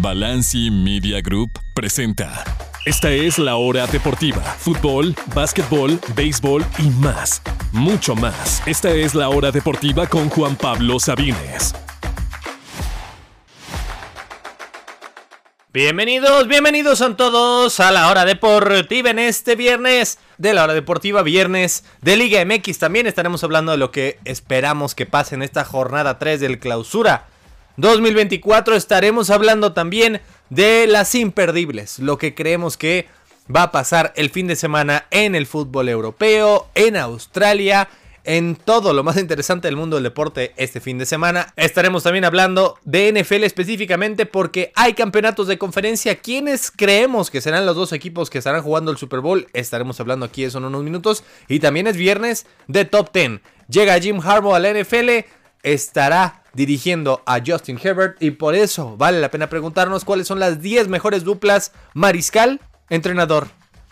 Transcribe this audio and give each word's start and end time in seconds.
Balanci 0.00 0.70
Media 0.70 1.20
Group 1.20 1.58
presenta. 1.74 2.44
Esta 2.86 3.10
es 3.10 3.36
la 3.36 3.56
hora 3.56 3.84
deportiva. 3.88 4.40
Fútbol, 4.40 5.12
básquetbol, 5.34 5.98
béisbol 6.14 6.64
y 6.78 6.88
más. 7.00 7.42
Mucho 7.72 8.14
más. 8.14 8.62
Esta 8.64 8.90
es 8.90 9.16
la 9.16 9.28
hora 9.28 9.50
deportiva 9.50 10.06
con 10.06 10.28
Juan 10.28 10.54
Pablo 10.54 11.00
Sabines. 11.00 11.74
Bienvenidos, 15.72 16.46
bienvenidos 16.46 17.02
a 17.02 17.16
todos 17.16 17.80
a 17.80 17.90
la 17.90 18.08
hora 18.08 18.24
deportiva 18.24 19.10
en 19.10 19.18
este 19.18 19.56
viernes 19.56 20.20
de 20.38 20.54
la 20.54 20.62
hora 20.62 20.74
deportiva, 20.74 21.22
viernes 21.22 21.84
de 22.02 22.16
Liga 22.16 22.44
MX. 22.44 22.78
También 22.78 23.08
estaremos 23.08 23.42
hablando 23.42 23.72
de 23.72 23.78
lo 23.78 23.90
que 23.90 24.20
esperamos 24.24 24.94
que 24.94 25.06
pase 25.06 25.34
en 25.34 25.42
esta 25.42 25.64
jornada 25.64 26.20
3 26.20 26.38
del 26.38 26.60
clausura 26.60 27.26
2024. 27.78 28.76
Estaremos 28.76 29.30
hablando 29.30 29.72
también 29.72 30.20
de 30.50 30.86
las 30.86 31.14
imperdibles, 31.14 31.98
lo 31.98 32.18
que 32.18 32.34
creemos 32.34 32.76
que 32.76 33.06
va 33.54 33.62
a 33.62 33.72
pasar 33.72 34.12
el 34.16 34.30
fin 34.30 34.46
de 34.46 34.56
semana 34.56 35.06
en 35.10 35.34
el 35.34 35.46
fútbol 35.46 35.88
europeo, 35.88 36.68
en 36.74 36.96
Australia, 36.96 37.88
en 38.24 38.56
todo 38.56 38.92
lo 38.92 39.02
más 39.02 39.16
interesante 39.16 39.68
del 39.68 39.76
mundo 39.76 39.96
del 39.96 40.04
deporte 40.04 40.52
este 40.56 40.80
fin 40.80 40.98
de 40.98 41.06
semana. 41.06 41.54
Estaremos 41.56 42.02
también 42.02 42.26
hablando 42.26 42.78
de 42.84 43.10
NFL 43.10 43.44
específicamente 43.44 44.26
porque 44.26 44.70
hay 44.74 44.92
campeonatos 44.92 45.46
de 45.46 45.56
conferencia. 45.56 46.16
¿Quiénes 46.16 46.70
creemos 46.70 47.30
que 47.30 47.40
serán 47.40 47.64
los 47.64 47.74
dos 47.74 47.92
equipos 47.94 48.28
que 48.28 48.36
estarán 48.36 48.62
jugando 48.62 48.90
el 48.90 48.98
Super 48.98 49.20
Bowl? 49.20 49.46
Estaremos 49.54 49.98
hablando 50.00 50.26
aquí 50.26 50.44
eso 50.44 50.58
en 50.58 50.64
unos 50.64 50.82
minutos. 50.82 51.24
Y 51.48 51.60
también 51.60 51.86
es 51.86 51.96
viernes 51.96 52.44
de 52.66 52.84
Top 52.84 53.14
10. 53.14 53.40
Llega 53.68 53.98
Jim 53.98 54.20
Harbaugh 54.22 54.54
a 54.54 54.58
la 54.58 54.72
NFL, 54.74 55.24
estará 55.62 56.37
dirigiendo 56.52 57.22
a 57.26 57.40
Justin 57.44 57.78
Herbert 57.82 58.22
y 58.22 58.32
por 58.32 58.54
eso 58.54 58.96
vale 58.96 59.20
la 59.20 59.30
pena 59.30 59.48
preguntarnos 59.48 60.04
cuáles 60.04 60.26
son 60.26 60.40
las 60.40 60.60
10 60.60 60.88
mejores 60.88 61.24
duplas 61.24 61.72
mariscal 61.94 62.60
entrenador 62.90 63.48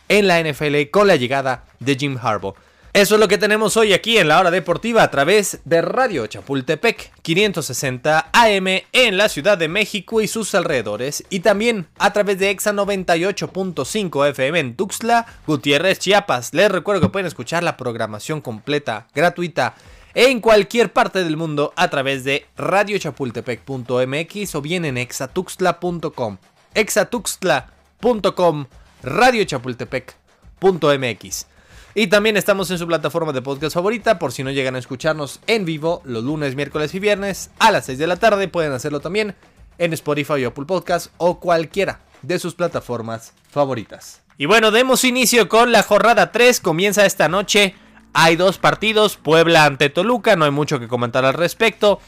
en 0.08 0.26
la 0.26 0.42
NFL 0.42 0.90
con 0.90 1.06
la 1.06 1.16
llegada 1.16 1.64
de 1.80 1.96
Jim 1.96 2.18
Harbaugh. 2.20 2.54
Eso 2.96 3.16
es 3.16 3.20
lo 3.20 3.28
que 3.28 3.36
tenemos 3.36 3.76
hoy 3.76 3.92
aquí 3.92 4.16
en 4.16 4.28
la 4.28 4.40
hora 4.40 4.50
deportiva 4.50 5.02
a 5.02 5.10
través 5.10 5.58
de 5.66 5.82
Radio 5.82 6.26
Chapultepec 6.26 7.12
560 7.20 8.30
AM 8.32 8.66
en 8.90 9.18
la 9.18 9.28
Ciudad 9.28 9.58
de 9.58 9.68
México 9.68 10.22
y 10.22 10.28
sus 10.28 10.54
alrededores 10.54 11.22
y 11.28 11.40
también 11.40 11.88
a 11.98 12.14
través 12.14 12.38
de 12.38 12.48
Exa 12.48 12.72
98.5 12.72 14.30
FM 14.30 14.60
en 14.60 14.76
Tuxtla, 14.76 15.26
Gutiérrez, 15.46 15.98
Chiapas. 15.98 16.54
Les 16.54 16.70
recuerdo 16.70 17.02
que 17.02 17.10
pueden 17.10 17.26
escuchar 17.26 17.62
la 17.62 17.76
programación 17.76 18.40
completa, 18.40 19.08
gratuita 19.14 19.74
en 20.16 20.40
cualquier 20.40 20.92
parte 20.94 21.22
del 21.22 21.36
mundo 21.36 21.74
a 21.76 21.90
través 21.90 22.24
de 22.24 22.46
radiochapultepec.mx 22.56 24.54
o 24.54 24.62
bien 24.62 24.86
en 24.86 24.96
exatuxtla.com. 24.96 26.38
exatuxtla.com, 26.72 28.66
radiochapultepec.mx. 29.02 31.46
Y 31.94 32.06
también 32.06 32.38
estamos 32.38 32.70
en 32.70 32.78
su 32.78 32.86
plataforma 32.86 33.34
de 33.34 33.42
podcast 33.42 33.74
favorita, 33.74 34.18
por 34.18 34.32
si 34.32 34.42
no 34.42 34.50
llegan 34.50 34.74
a 34.74 34.78
escucharnos 34.78 35.40
en 35.46 35.66
vivo 35.66 36.00
los 36.06 36.24
lunes, 36.24 36.56
miércoles 36.56 36.94
y 36.94 36.98
viernes 36.98 37.50
a 37.58 37.70
las 37.70 37.84
6 37.84 37.98
de 37.98 38.06
la 38.06 38.16
tarde, 38.16 38.48
pueden 38.48 38.72
hacerlo 38.72 39.00
también 39.00 39.34
en 39.76 39.92
Spotify 39.92 40.46
o 40.46 40.48
Apple 40.48 40.64
Podcast 40.64 41.08
o 41.18 41.40
cualquiera 41.40 42.00
de 42.22 42.38
sus 42.38 42.54
plataformas 42.54 43.34
favoritas. 43.50 44.22
Y 44.38 44.46
bueno, 44.46 44.70
demos 44.70 45.04
inicio 45.04 45.50
con 45.50 45.72
la 45.72 45.82
jornada 45.82 46.32
3, 46.32 46.60
comienza 46.60 47.04
esta 47.04 47.28
noche, 47.28 47.74
hay 48.18 48.36
dos 48.36 48.56
partidos, 48.56 49.18
Puebla 49.18 49.66
ante 49.66 49.90
Toluca, 49.90 50.36
no 50.36 50.46
hay 50.46 50.50
mucho 50.50 50.80
que 50.80 50.88
comentar 50.88 51.26
al 51.26 51.34
respecto. 51.34 52.00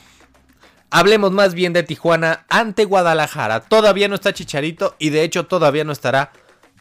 Hablemos 0.90 1.32
más 1.32 1.52
bien 1.52 1.74
de 1.74 1.82
Tijuana 1.82 2.46
ante 2.48 2.86
Guadalajara. 2.86 3.60
Todavía 3.60 4.08
no 4.08 4.14
está 4.14 4.32
Chicharito 4.32 4.96
y 4.98 5.10
de 5.10 5.22
hecho 5.22 5.44
todavía 5.44 5.84
no 5.84 5.92
estará 5.92 6.32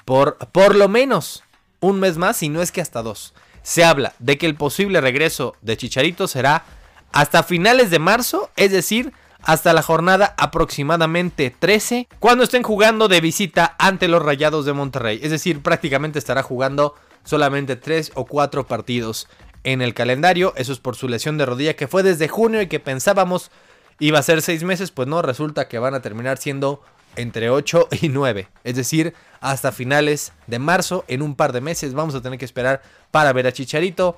por 0.06 0.38
por 0.38 0.76
lo 0.76 0.88
menos 0.88 1.44
un 1.82 2.00
mes 2.00 2.18
más, 2.18 2.42
y 2.42 2.48
no 2.48 2.62
es 2.62 2.72
que 2.72 2.80
hasta 2.80 3.04
dos. 3.04 3.34
Se 3.64 3.84
habla 3.84 4.14
de 4.20 4.38
que 4.38 4.46
el 4.46 4.56
posible 4.56 5.02
regreso 5.02 5.58
de 5.62 5.76
Chicharito 5.76 6.30
será 6.30 6.64
hasta 7.12 7.44
finales 7.44 7.90
de 7.90 8.00
marzo, 8.00 8.50
es 8.56 8.72
decir, 8.72 9.12
hasta 9.44 9.74
la 9.74 9.82
jornada 9.82 10.36
aproximadamente 10.38 11.54
13, 11.60 12.08
cuando 12.20 12.46
estén 12.46 12.64
jugando 12.64 13.10
de 13.10 13.20
visita 13.20 13.76
ante 13.78 14.08
los 14.08 14.24
Rayados 14.24 14.66
de 14.66 14.72
Monterrey. 14.72 15.20
Es 15.22 15.32
decir, 15.32 15.62
prácticamente 15.62 16.18
estará 16.18 16.44
jugando 16.44 16.96
solamente 17.28 17.76
3 17.76 18.14
o 18.16 18.26
4 18.26 18.66
partidos 18.68 19.28
en 19.64 19.82
el 19.82 19.94
calendario. 19.94 20.54
Eso 20.56 20.72
es 20.72 20.80
por 20.80 20.96
su 20.96 21.10
lesión 21.10 21.38
de 21.38 21.46
rodilla 21.46 21.76
que 21.76 21.88
fue 21.88 22.02
desde 22.02 22.30
junio 22.30 22.62
y 22.62 22.68
que 22.68 22.80
pensábamos 22.80 23.52
iba 24.00 24.18
a 24.18 24.24
ser 24.24 24.42
6 24.42 24.64
meses, 24.64 24.92
pues 24.92 25.08
no, 25.08 25.22
resulta 25.22 25.68
que 25.68 25.78
van 25.78 25.94
a 25.94 26.02
terminar 26.02 26.38
siendo 26.38 26.82
entre 27.18 27.50
8 27.50 27.90
y 28.02 28.10
9. 28.10 28.48
Es 28.64 28.76
decir, 28.76 29.14
hasta 29.42 29.74
finales 29.74 30.32
de 30.48 30.60
marzo, 30.60 31.04
en 31.10 31.22
un 31.22 31.36
par 31.36 31.52
de 31.52 31.62
meses, 31.62 31.94
vamos 31.94 32.16
a 32.16 32.22
tener 32.22 32.40
que 32.40 32.46
esperar 32.46 32.82
para 33.12 33.34
ver 33.34 33.46
a 33.46 33.52
Chicharito. 33.52 34.16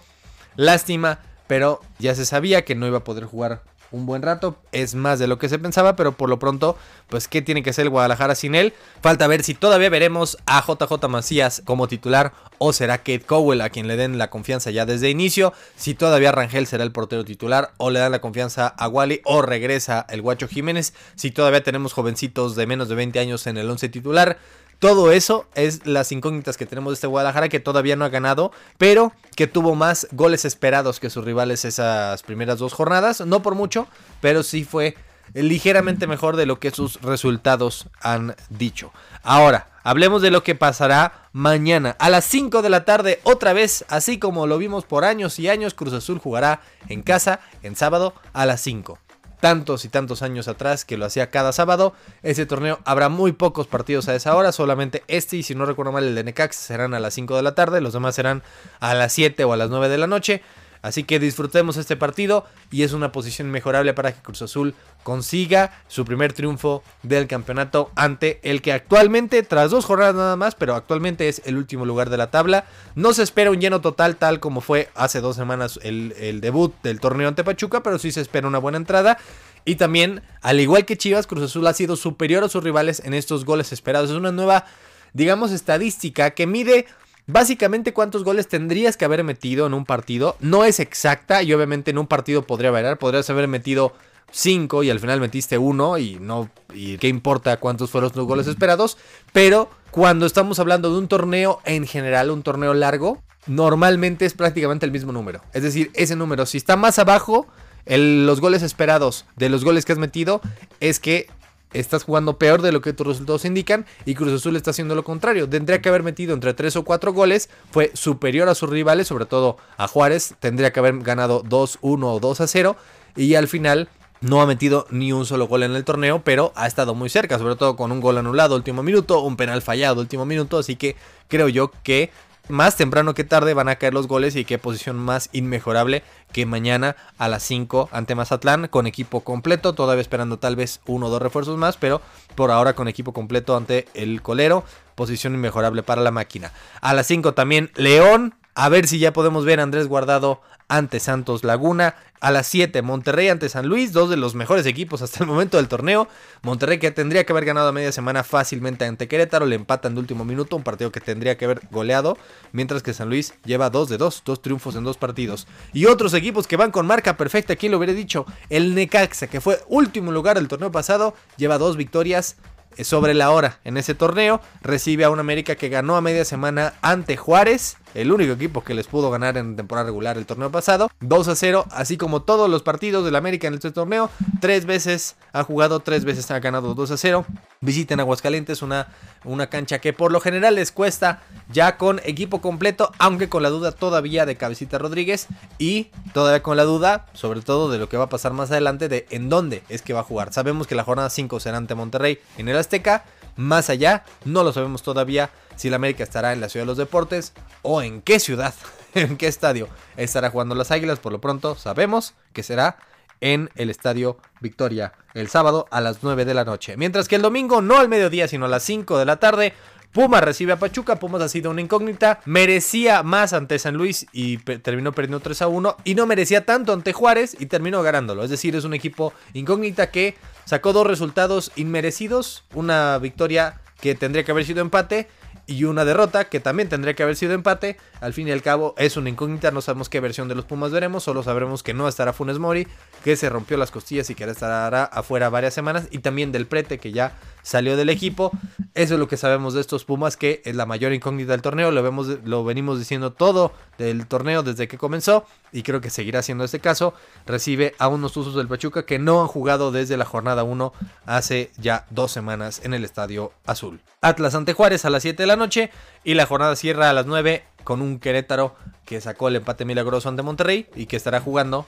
Lástima, 0.56 1.19
pero 1.48 1.81
ya 1.98 2.14
se 2.14 2.25
sabía 2.25 2.64
que 2.64 2.75
no 2.75 2.86
iba 2.86 3.00
a 3.00 3.03
poder 3.03 3.25
jugar 3.25 3.64
un 3.92 4.06
buen 4.06 4.22
rato. 4.22 4.58
Es 4.72 4.94
más 4.94 5.18
de 5.18 5.28
lo 5.28 5.40
que 5.40 5.50
se 5.50 5.58
pensaba, 5.58 5.96
pero 5.96 6.12
por 6.12 6.30
lo 6.30 6.38
pronto, 6.38 6.78
pues, 7.09 7.28
¿qué 7.28 7.42
tiene 7.42 7.64
que 7.64 7.72
hacer 7.72 7.84
el 7.84 7.90
Guadalajara 7.90 8.36
sin 8.36 8.56
él? 8.56 8.74
Falta 9.02 9.28
ver 9.28 9.44
si 9.44 9.53
todavía 9.53 9.90
veremos 9.90 10.38
a 10.46 10.62
JJ 10.62 11.08
Macías 11.08 11.62
como 11.66 11.88
titular 11.88 12.34
o 12.59 12.72
será 12.74 13.00
Kate 13.00 13.22
Cowell 13.22 13.62
a 13.62 13.70
quien 13.70 13.88
le 13.88 13.96
den 13.96 14.18
la 14.18 14.30
confianza 14.30 14.72
ya 14.72 14.86
desde 14.86 15.09
inicio. 15.09 15.53
Si 15.75 15.96
todavía 15.96 16.31
Rangel 16.31 16.68
será 16.68 16.84
el 16.84 16.92
portero 16.92 17.25
titular 17.25 17.72
o 17.78 17.90
le 17.90 18.00
dan 18.00 18.12
la 18.12 18.22
confianza 18.22 18.68
a 18.68 18.88
Wally 18.88 19.22
o 19.25 19.42
regresa 19.42 20.06
el 20.09 20.22
Guacho 20.22 20.48
Jiménez. 20.48 20.94
Si 21.16 21.31
todavía 21.31 21.64
tenemos 21.64 21.94
jovencitos 21.94 22.56
de 22.56 22.68
menos 22.68 22.90
de 22.90 22.96
20 22.96 23.19
años 23.19 23.48
en 23.48 23.58
el 23.58 23.69
11 23.69 23.90
titular. 23.90 24.38
Todo 24.80 25.12
eso 25.12 25.46
es 25.56 25.86
las 25.86 26.09
incógnitas 26.14 26.56
que 26.56 26.66
tenemos 26.66 26.92
de 26.92 26.94
este 26.94 27.08
Guadalajara 27.08 27.50
que 27.50 27.59
todavía 27.59 27.98
no 27.98 28.06
ha 28.06 28.09
ganado, 28.09 28.53
pero 28.78 29.12
que 29.36 29.46
tuvo 29.46 29.75
más 29.75 30.08
goles 30.14 30.46
esperados 30.46 31.02
que 31.02 31.09
sus 31.09 31.25
rivales 31.25 31.66
esas 31.66 32.24
primeras 32.24 32.59
dos 32.59 32.72
jornadas. 32.72 33.19
No 33.25 33.42
por 33.42 33.56
mucho, 33.56 33.88
pero 34.22 34.42
sí 34.42 34.64
fue 34.64 34.96
ligeramente 35.34 36.07
mejor 36.07 36.35
de 36.35 36.45
lo 36.45 36.59
que 36.59 36.72
sus 36.72 37.01
resultados 37.01 37.88
han 38.01 38.35
dicho. 38.50 38.91
Ahora, 39.23 39.67
hablemos 39.84 40.22
de 40.22 40.31
lo 40.31 40.44
que 40.44 40.56
pasará 40.56 41.29
mañana 41.34 41.95
a 42.00 42.09
las 42.09 42.25
5 42.25 42.62
de 42.62 42.69
la 42.69 42.85
tarde, 42.85 43.19
otra 43.23 43.53
vez, 43.53 43.85
así 43.89 44.19
como 44.19 44.47
lo 44.47 44.57
vimos 44.57 44.85
por 44.85 45.06
años 45.06 45.39
y 45.39 45.50
años, 45.50 45.73
Cruz 45.73 45.94
Azul 45.94 46.19
jugará 46.19 46.62
en 46.88 47.01
casa 47.01 47.39
en 47.63 47.75
sábado 47.75 48.13
a 48.34 48.45
las 48.45 48.62
5 48.62 49.00
tantos 49.39 49.85
y 49.85 49.89
tantos 49.89 50.22
años 50.22 50.47
atrás 50.47 50.85
que 50.85 50.97
lo 50.97 51.06
hacía 51.06 51.29
cada 51.29 51.51
sábado. 51.51 51.94
Ese 52.23 52.45
torneo 52.45 52.79
habrá 52.85 53.09
muy 53.09 53.31
pocos 53.31 53.68
partidos 53.68 54.07
a 54.09 54.16
esa 54.16 54.35
hora, 54.35 54.51
solamente 54.51 55.03
este 55.07 55.38
y 55.38 55.44
si 55.44 55.56
no 55.56 55.66
recuerdo 55.66 55.91
mal 55.91 56.03
el 56.03 56.16
de 56.16 56.23
Necax 56.23 56.56
serán 56.56 56.94
a 56.94 57.00
las 57.00 57.13
5 57.13 57.35
de 57.35 57.44
la 57.44 57.56
tarde, 57.56 57.81
los 57.81 57.94
demás 57.94 58.16
serán 58.16 58.44
a 58.79 58.94
las 58.94 59.13
7 59.13 59.44
o 59.45 59.53
a 59.53 59.57
las 59.57 59.69
9 59.69 59.89
de 59.89 59.97
la 59.97 60.07
noche. 60.07 60.41
Así 60.81 61.03
que 61.03 61.19
disfrutemos 61.19 61.78
este 61.78 61.97
partido 61.97 62.45
y 62.72 62.84
es 62.84 62.94
una 62.94 63.12
posición 63.12 63.51
mejorable 63.51 63.94
para 63.94 64.13
que 64.13 64.22
Cruz 64.22 64.41
Azul 64.41 64.75
consiga 65.03 65.72
su 65.88 66.06
primer 66.06 66.34
triunfo 66.34 66.84
del 67.03 67.28
campeonato 67.28 67.91
ante 67.95 68.40
el 68.44 68.62
que 68.62 68.72
actualmente, 68.72 69.44
tras 69.44 69.72
dos 69.72 69.85
jornadas 69.85 70.16
nada 70.16 70.35
más, 70.35 70.56
pero 70.56 70.75
actualmente 70.75 71.28
es 71.28 71.41
el 71.45 71.57
último 71.57 71.85
lugar 71.85 72.09
de 72.09 72.18
la 72.18 72.31
tabla. 72.31 72.66
No 72.95 73.13
se 73.13 73.23
espera 73.23 73.51
un 73.51 73.59
lleno 73.59 73.81
total 73.81 74.16
tal 74.16 74.39
como 74.39 74.62
fue 74.62 74.89
hace 74.95 75.19
dos 75.19 75.35
semanas 75.35 75.79
el, 75.84 76.39
debut 76.41 76.73
del 76.81 77.00
torneo 77.00 77.28
ante 77.28 77.44
Pachuca, 77.44 77.84
pero 77.84 78.00
sí 78.00 78.12
se 78.12 78.22
espera 78.22 78.47
una 78.47 78.59
buena 78.59 78.78
entrada. 78.78 79.18
Y 79.66 79.75
también, 79.75 80.22
al 80.41 80.62
igual 80.62 80.85
que 80.85 80.97
Chivas, 80.97 81.28
Cruz 81.28 81.44
Azul 81.44 81.68
ha 81.68 81.73
sido 81.73 81.97
superior 81.97 82.44
a 82.44 82.50
sus 82.50 82.63
rivales 82.63 83.01
en 83.03 83.13
estos 83.13 83.44
goles 83.44 83.73
esperados. 83.73 84.09
Es 84.09 84.16
una 84.16 84.31
nueva, 84.31 84.66
digamos, 85.13 85.51
estadística 85.51 86.31
que 86.31 86.47
mide 86.47 86.88
Básicamente, 87.31 87.94
¿cuántos 87.94 88.23
goles 88.23 88.47
tendrías 88.47 88.97
que 88.97 89.06
haber 89.06 89.23
metido 89.23 89.67
en 89.67 89.75
un 89.75 89.85
partido? 89.85 90.35
No 90.40 90.66
es 90.66 90.79
exacta 90.79 91.44
y 91.44 91.53
obviamente 91.53 91.91
en 91.91 92.00
un 92.00 92.07
partido 92.07 92.41
podría 92.41 92.72
variar. 92.72 92.97
Podrías 92.97 93.29
haber 93.29 93.47
metido 93.47 93.94
5 94.31 94.81
y 94.81 94.90
al 94.90 95.00
final 95.00 95.19
metiste 95.19 95.59
1 95.59 96.00
y 96.00 96.18
no. 96.19 96.50
¿Y 96.73 96.97
qué 96.97 97.07
importa 97.07 97.57
cuántos 97.57 97.91
fueron 97.91 98.12
los 98.16 98.25
goles 98.25 98.48
esperados? 98.48 98.98
Pero 99.31 99.69
cuando 99.92 100.25
estamos 100.25 100.57
hablando 100.57 100.92
de 100.92 100.98
un 100.98 101.07
torneo 101.07 101.59
en 101.65 101.86
general, 101.86 102.31
un 102.31 102.42
torneo 102.42 102.74
largo, 102.74 103.21
normalmente 103.45 104.25
es 104.25 104.33
prácticamente 104.33 104.88
el 104.88 104.92
mismo 104.92 105.12
número. 105.12 105.42
Es 105.54 105.62
decir, 105.62 105.92
ese 105.94 106.15
número, 106.15 106.48
si 106.48 106.57
está 106.57 106.77
más 106.77 106.98
abajo, 106.98 107.45
los 107.86 108.42
goles 108.42 108.63
esperados 108.63 109.25
de 109.36 109.50
los 109.50 109.63
goles 109.63 109.86
que 109.86 109.92
has 109.92 110.00
metido, 110.00 110.42
es 110.80 111.00
que 111.00 111.27
estás 111.74 112.04
jugando 112.04 112.38
peor 112.38 112.62
de 112.62 112.71
lo 112.71 112.81
que 112.81 112.94
tus 112.94 113.07
resultados 113.07 113.45
indican 113.45 113.86
y 114.06 114.16
Cruz 114.16 114.33
Azul 114.33 114.56
está 114.56 114.71
haciendo 114.71 114.95
lo 114.95 115.04
contrario. 115.04 115.48
Tendría 115.50 115.81
que 115.81 115.89
haber 115.89 116.04
metido 116.04 116.33
entre 116.33 116.54
3 116.54 116.77
o 116.77 116.83
4 116.83 117.13
goles, 117.13 117.50
fue 117.71 117.92
superior 117.94 118.50
a 118.50 118.56
sus 118.56 118.69
rivales, 118.69 119.07
sobre 119.07 119.25
todo 119.25 119.57
a 119.77 119.88
Juárez, 119.88 120.36
tendría 120.39 120.71
que 120.71 120.80
haber 120.80 121.00
ganado 121.00 121.44
2-1 121.44 121.77
o 121.81 122.19
2-0 122.21 122.75
y 123.16 123.36
al 123.36 123.48
final 123.48 123.89
no 124.21 124.42
ha 124.42 124.45
metido 124.45 124.86
ni 124.89 125.13
un 125.13 125.25
solo 125.25 125.48
gol 125.48 125.63
en 125.63 125.75
el 125.75 125.86
torneo, 125.86 126.21
pero 126.24 126.51
ha 126.56 126.68
estado 126.68 126.94
muy 126.94 127.10
cerca, 127.10 127.38
sobre 127.39 127.56
todo 127.56 127.75
con 127.75 127.92
un 127.92 128.01
gol 128.01 128.18
anulado 128.18 128.56
último 128.56 128.83
minuto, 128.83 129.21
un 129.21 129.38
penal 129.38 129.62
fallado 129.62 130.01
último 130.01 130.25
minuto, 130.25 130.57
así 130.57 130.75
que 130.75 130.95
creo 131.27 131.48
yo 131.48 131.71
que 131.83 132.12
más 132.50 132.75
temprano 132.75 133.13
que 133.13 133.24
tarde 133.24 133.54
van 133.54 133.69
a 133.69 133.78
caer 133.78 133.94
los 133.94 134.07
goles 134.07 134.36
y 134.36 134.44
qué 134.44 134.57
posición 134.57 134.98
más 134.98 135.30
inmejorable 135.31 136.04
que 136.31 136.46
mañana 136.46 136.96
a 137.18 137.28
las 137.28 137.44
5 137.44 137.90
ante 137.92 138.16
Mazatlán 138.16 138.68
con 138.68 138.88
equipo 138.88 139.22
completo, 139.22 139.74
todavía 139.74 140.01
esperando 140.01 140.40
tal 140.40 140.56
vez 140.56 140.81
uno 140.86 141.07
o 141.07 141.10
dos 141.10 141.22
refuerzos 141.22 141.57
más, 141.57 141.78
pero 141.78 142.01
por 142.36 142.51
ahora 142.51 142.74
con 142.74 142.88
equipo 142.88 143.13
completo 143.13 143.56
ante 143.56 143.88
el 143.94 144.22
colero, 144.22 144.63
posición 144.96 145.36
inmejorable 145.36 145.84
para 145.84 146.01
la 146.01 146.12
máquina. 146.12 146.51
A 146.81 146.94
las 146.94 147.07
5 147.07 147.34
también 147.34 147.72
León, 147.75 148.36
a 148.59 148.67
ver 148.67 148.88
si 148.88 149.00
ya 149.00 149.13
podemos 149.13 149.45
ver 149.45 149.61
a 149.61 149.63
Andrés 149.63 149.88
Guardado 149.88 150.41
ante 150.67 151.00
Santos 151.00 151.45
Laguna. 151.45 151.95
A 152.19 152.29
las 152.31 152.45
7, 152.47 152.81
Monterrey 152.81 153.29
ante 153.29 153.47
San 153.47 153.67
Luis, 153.67 153.94
dos 153.94 154.09
de 154.09 154.17
los 154.17 154.35
mejores 154.35 154.65
equipos 154.65 155.01
hasta 155.01 155.23
el 155.23 155.29
momento 155.29 155.56
del 155.56 155.69
torneo. 155.69 156.09
Monterrey 156.41 156.77
que 156.77 156.91
tendría 156.91 157.23
que 157.23 157.31
haber 157.31 157.45
ganado 157.45 157.69
a 157.69 157.71
media 157.71 157.94
semana 157.94 158.25
fácilmente 158.25 158.83
ante 158.83 159.07
Querétaro, 159.07 159.45
le 159.45 159.56
empatan 159.56 159.94
de 159.94 160.01
último 160.01 160.25
minuto, 160.25 160.57
un 160.57 160.63
partido 160.63 160.91
que 160.91 161.00
tendría 161.00 161.38
que 161.38 161.45
haber 161.45 161.61
goleado, 161.71 162.17
mientras 162.51 162.83
que 162.83 162.94
San 162.94 163.07
Luis 163.07 163.33
lleva 163.45 163.69
2 163.69 163.88
de 163.88 163.97
2, 163.97 164.23
dos 164.25 164.41
triunfos 164.41 164.75
en 164.75 164.83
dos 164.83 164.97
partidos. 164.97 165.47
Y 165.71 165.85
otros 165.85 166.13
equipos 166.13 166.45
que 166.45 166.57
van 166.57 166.71
con 166.71 166.85
marca 166.85 167.15
perfecta, 167.15 167.56
¿quién 167.56 167.71
lo 167.71 167.77
hubiera 167.77 167.94
dicho? 167.94 168.25
El 168.50 168.75
Necaxa, 168.75 169.27
que 169.27 169.39
fue 169.39 169.61
último 169.69 170.11
lugar 170.11 170.35
del 170.35 170.50
torneo 170.50 170.73
pasado, 170.73 171.13
lleva 171.38 171.57
dos 171.57 171.77
victorias 171.77 172.35
eh, 172.75 172.83
sobre 172.83 173.13
la 173.13 173.31
hora 173.31 173.59
en 173.63 173.77
ese 173.77 173.95
torneo. 173.95 174.41
Recibe 174.61 175.06
a 175.06 175.09
un 175.09 175.19
América 175.19 175.56
que 175.56 175.69
ganó 175.69 175.95
a 175.95 176.01
media 176.01 176.25
semana 176.25 176.73
ante 176.81 177.17
Juárez 177.17 177.77
el 177.94 178.12
único 178.12 178.33
equipo 178.33 178.63
que 178.63 178.74
les 178.74 178.88
pudo 178.88 179.09
ganar 179.12 179.38
en 179.38 179.56
temporada 179.56 179.88
regular 179.88 180.18
el 180.18 180.25
torneo 180.25 180.51
pasado. 180.51 180.89
2 181.01 181.27
a 181.27 181.36
0, 181.36 181.65
así 181.71 181.97
como 181.97 182.21
todos 182.21 182.50
los 182.50 182.63
partidos 182.63 183.06
del 183.06 183.15
América 183.15 183.47
en 183.47 183.56
este 183.56 183.71
torneo. 183.71 184.09
Tres 184.39 184.65
veces 184.65 185.15
ha 185.33 185.44
jugado, 185.44 185.80
tres 185.80 186.06
veces 186.06 186.30
ha 186.31 186.39
ganado 186.39 186.74
2 186.74 186.91
a 186.91 186.97
0. 186.97 187.25
Visiten 187.62 188.00
Aguascalientes, 188.00 188.62
una, 188.62 188.88
una 189.25 189.47
cancha 189.47 189.80
que 189.80 189.94
por 189.94 190.12
lo 190.12 190.21
general 190.21 190.56
les 190.56 190.71
cuesta 190.71 191.21
ya 191.51 191.77
con 191.77 192.00
equipo 192.03 192.41
completo, 192.41 192.91
aunque 193.00 193.30
con 193.30 193.44
la 193.44 193.50
duda 193.50 193.71
todavía 193.71 194.25
de 194.25 194.35
Cabecita 194.35 194.77
Rodríguez 194.77 195.27
y 195.57 195.89
todavía 196.13 196.44
con 196.44 196.57
la 196.57 196.63
duda, 196.63 197.07
sobre 197.13 197.42
todo 197.42 197.71
de 197.71 197.80
lo 197.80 197.89
que 197.89 197.97
va 197.97 198.06
a 198.06 198.09
pasar 198.09 198.33
más 198.33 198.51
adelante, 198.51 198.88
de 198.88 199.07
en 199.09 199.30
dónde 199.30 199.63
es 199.69 199.81
que 199.81 199.94
va 199.94 200.01
a 200.01 200.03
jugar. 200.03 200.31
Sabemos 200.33 200.68
que 200.68 200.75
la 200.75 200.83
jornada 200.83 201.09
5 201.09 201.39
será 201.39 201.57
ante 201.57 201.75
Monterrey 201.75 202.19
en 202.38 202.50
el 202.50 202.57
Azteca. 202.57 203.06
Más 203.35 203.69
allá, 203.69 204.03
no 204.25 204.44
lo 204.44 204.51
sabemos 204.51 204.83
todavía 204.83 205.30
si 205.59 205.67
el 205.67 205.73
América 205.73 206.03
estará 206.03 206.31
en 206.31 206.39
la 206.39 206.47
Ciudad 206.47 206.63
de 206.63 206.67
los 206.67 206.77
Deportes 206.77 207.33
o 207.63 207.81
en 207.81 208.01
qué 208.01 208.21
ciudad, 208.21 208.53
en 208.95 209.17
qué 209.17 209.27
estadio 209.27 209.67
estará 209.97 210.29
jugando 210.29 210.56
las 210.56 210.71
Águilas. 210.71 211.00
Por 211.00 211.11
lo 211.11 211.19
pronto 211.19 211.56
sabemos 211.56 212.13
que 212.31 212.44
será 212.44 212.77
en 213.19 213.50
el 213.56 213.69
Estadio 213.69 214.17
Victoria 214.39 214.94
el 215.13 215.27
sábado 215.27 215.67
a 215.69 215.81
las 215.81 216.01
9 216.01 216.23
de 216.23 216.33
la 216.33 216.45
noche. 216.45 216.77
Mientras 216.77 217.09
que 217.09 217.17
el 217.17 217.21
domingo, 217.21 217.61
no 217.61 217.77
al 217.77 217.89
mediodía, 217.89 218.29
sino 218.29 218.45
a 218.45 218.47
las 218.47 218.63
5 218.63 218.97
de 218.97 219.06
la 219.06 219.17
tarde, 219.17 219.53
Puma 219.91 220.21
recibe 220.21 220.53
a 220.53 220.59
Pachuca, 220.59 220.95
Pumas 220.95 221.21
ha 221.23 221.27
sido 221.27 221.51
una 221.51 221.59
incógnita, 221.59 222.21
merecía 222.23 223.03
más 223.03 223.33
ante 223.33 223.59
San 223.59 223.75
Luis 223.75 224.06
y 224.13 224.38
terminó 224.38 224.94
perdiendo 224.94 225.19
3 225.19 225.41
a 225.41 225.47
1 225.50 225.75
y 225.83 225.95
no 225.95 226.06
merecía 226.06 226.45
tanto 226.45 226.71
ante 226.71 226.94
Juárez 226.94 227.35
y 227.38 227.47
terminó 227.47 227.83
ganándolo. 227.83 228.23
Es 228.23 228.29
decir, 228.29 228.56
es 228.56 228.63
un 228.63 228.73
equipo 228.73 229.11
incógnita 229.33 229.91
que 229.91 230.15
sacó 230.45 230.71
dos 230.71 230.88
resultados 230.88 231.51
inmerecidos, 231.57 232.45
una 232.53 232.97
victoria 233.00 233.59
que 233.81 233.95
tendría 233.95 234.23
que 234.23 234.31
haber 234.31 234.45
sido 234.45 234.61
empate 234.61 235.09
y 235.50 235.63
una 235.63 235.84
derrota 235.84 236.25
que 236.25 236.40
también 236.40 236.69
tendría 236.69 236.94
que 236.94 237.01
haber 237.01 237.16
sido 237.16 237.34
empate. 237.34 237.78
Al 238.01 238.13
fin 238.13 238.28
y 238.28 238.31
al 238.31 238.44
cabo 238.44 238.75
es 238.78 238.98
una 238.98 239.10
incógnita, 239.10 239.50
no 239.50 239.62
sabemos 239.62 239.90
qué 239.90 240.00
versión 240.00 240.28
de 240.28 240.36
los 240.36 240.46
Pumas 240.46 240.72
veremos, 240.72 241.04
solo 241.04 241.24
sabremos 241.24 241.63
que 241.63 241.74
no 241.74 241.88
estará 241.88 242.13
Funes 242.13 242.38
Mori, 242.38 242.68
que 243.04 243.16
se 243.16 243.30
rompió 243.30 243.57
las 243.57 243.72
costillas 243.72 244.10
y 244.12 244.16
que 244.16 244.25
estará 244.25 244.84
afuera 244.84 245.30
varias 245.30 245.56
semanas, 245.56 245.88
y 245.90 246.00
también 246.00 246.31
del 246.31 246.46
Prete 246.46 246.78
que 246.78 246.92
ya 246.92 247.13
salió 247.42 247.75
del 247.75 247.90
equipo. 247.90 248.31
Eso 248.80 248.94
es 248.94 249.00
lo 249.02 249.10
que 249.10 249.18
sabemos 249.18 249.54
de 249.54 249.60
estos 249.60 249.84
Pumas, 249.84 250.16
que 250.16 250.42
es 250.46 250.56
la 250.56 250.66
mayor 250.66 250.94
incógnita 250.94 251.34
del 251.34 251.42
torneo, 251.42 251.70
lo, 251.70 251.84
vemos, 251.84 252.08
lo 252.24 252.46
venimos 252.46 252.80
diciendo 252.80 253.12
todo 253.12 253.52
del 253.78 254.08
torneo 254.08 254.42
desde 254.42 254.70
que 254.70 254.78
comenzó, 254.78 255.26
y 255.52 255.64
creo 255.64 255.81
que 255.81 255.90
seguirá 255.90 256.22
siendo 256.22 256.46
este 256.46 256.62
caso. 256.62 256.94
Recibe 257.26 257.76
a 257.78 257.90
unos 257.90 258.16
usos 258.16 258.36
del 258.36 258.48
Pachuca 258.48 258.86
que 258.86 258.98
no 258.98 259.20
han 259.20 259.28
jugado 259.28 259.74
desde 259.74 259.98
la 259.98 260.06
jornada 260.06 260.46
1 260.46 260.72
hace 261.06 261.52
ya 261.58 261.88
dos 261.90 262.14
semanas 262.14 262.62
en 262.64 262.74
el 262.74 262.86
Estadio 262.86 263.34
Azul. 263.46 263.81
Atlas 264.00 264.34
ante 264.34 264.54
Juárez 264.54 264.86
a 264.86 264.90
las 264.90 265.04
7 265.04 265.24
de 265.24 265.28
la 265.28 265.36
noche 265.36 265.72
y 266.06 266.14
la 266.14 266.26
jornada 266.26 266.56
cierra 266.56 266.90
a 266.90 266.94
las 266.94 267.06
9 267.06 267.44
con 267.66 267.81
un 267.81 268.00
Querétaro 268.00 268.56
que 268.86 269.02
sacó 269.02 269.28
el 269.28 269.36
empate 269.36 269.66
milagroso 269.66 270.08
ante 270.08 270.24
Monterrey 270.24 270.70
y 270.74 270.86
que 270.86 270.96
estará 270.96 271.20
jugando 271.20 271.66